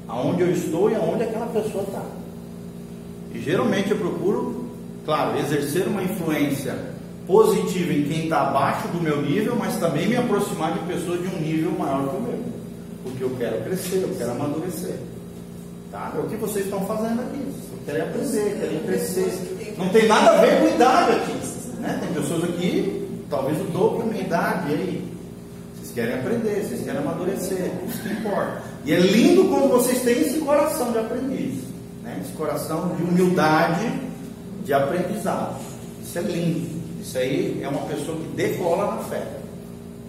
Aonde 0.10 0.42
eu 0.42 0.52
estou 0.52 0.92
e 0.92 0.96
aonde 0.96 1.24
aquela 1.24 1.48
pessoa 1.48 1.84
está. 1.84 2.04
E 3.36 3.42
geralmente 3.42 3.92
eu 3.92 3.98
procuro, 3.98 4.66
claro, 5.04 5.38
exercer 5.38 5.88
uma 5.88 6.02
influência 6.02 6.74
positiva 7.28 7.92
em 7.92 8.04
quem 8.04 8.24
está 8.24 8.48
abaixo 8.48 8.88
do 8.90 9.02
meu 9.02 9.22
nível, 9.22 9.56
mas 9.58 9.78
também 9.78 10.08
me 10.08 10.16
aproximar 10.16 10.74
de 10.74 10.80
pessoas 10.80 11.22
de 11.22 11.36
um 11.36 11.40
nível 11.40 11.72
maior 11.72 12.08
que 12.08 12.16
o 12.16 12.22
meu. 12.22 12.40
Porque 13.04 13.24
eu 13.24 13.36
quero 13.38 13.64
crescer, 13.64 13.98
eu 14.04 14.16
quero 14.18 14.32
amadurecer. 14.32 14.96
Tá? 15.92 16.14
É 16.16 16.20
o 16.20 16.24
que 16.24 16.36
vocês 16.38 16.66
estão 16.66 16.86
fazendo 16.86 17.22
aqui. 17.22 17.40
Vocês 17.40 17.82
querem 17.86 18.02
aprender, 18.02 18.58
querem 18.60 18.80
crescer. 18.80 19.76
Não 19.78 19.90
tem 19.90 20.08
nada 20.08 20.32
a 20.32 20.38
ver 20.38 20.62
com 20.62 20.76
idade 20.76 21.12
aqui. 21.12 21.34
Né? 21.80 22.00
Tem 22.02 22.22
pessoas 22.22 22.44
aqui, 22.46 23.08
talvez 23.30 23.60
o 23.60 23.66
dobro 23.66 24.00
da 24.00 24.06
minha 24.06 24.22
idade, 24.22 24.74
aí? 24.74 25.12
Vocês 25.76 25.92
querem 25.94 26.16
aprender, 26.16 26.64
vocês 26.64 26.84
querem 26.84 27.02
amadurecer, 27.02 27.72
isso 27.88 28.02
que 28.02 28.14
importa. 28.14 28.62
E 28.86 28.94
é 28.94 29.00
lindo 29.00 29.46
quando 29.46 29.70
vocês 29.70 30.02
têm 30.04 30.22
esse 30.22 30.40
coração 30.40 30.92
de 30.92 31.00
aprendiz, 31.00 31.75
né? 32.06 32.22
esse 32.24 32.32
coração 32.34 32.96
de 32.96 33.04
humildade, 33.04 33.92
de 34.64 34.74
aprendizado. 34.74 35.60
Isso 36.02 36.18
é 36.20 36.22
lindo. 36.22 36.76
Isso 37.02 37.18
aí 37.18 37.60
é 37.62 37.68
uma 37.68 37.82
pessoa 37.88 38.18
que 38.18 38.28
decola 38.36 38.96
na 38.96 39.04
fé 39.04 39.28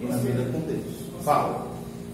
e 0.00 0.04
na 0.06 0.16
vida 0.18 0.44
com 0.52 0.60
Deus. 0.60 0.94
Fala. 1.24 1.66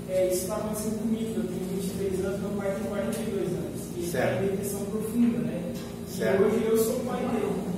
É, 0.09 0.29
isso 0.29 0.43
está 0.43 0.57
acontecendo 0.57 0.99
comigo. 1.01 1.35
Eu 1.37 1.45
tenho 1.45 1.83
23 1.83 2.25
anos, 2.25 2.41
meu 2.41 2.51
pai 2.51 2.75
tem 2.75 2.85
42 2.85 3.49
anos. 3.49 3.81
E 3.97 4.01
ele 4.01 4.11
Certo. 4.11 4.33
está 4.33 4.45
em 4.45 4.47
depressão 4.49 4.81
profunda, 4.87 5.39
né? 5.39 5.73
Certo. 6.09 6.41
E 6.41 6.45
hoje 6.45 6.67
eu 6.71 6.79
sou 6.79 6.97
o 6.97 7.01
pai 7.01 7.21
dele. 7.21 7.72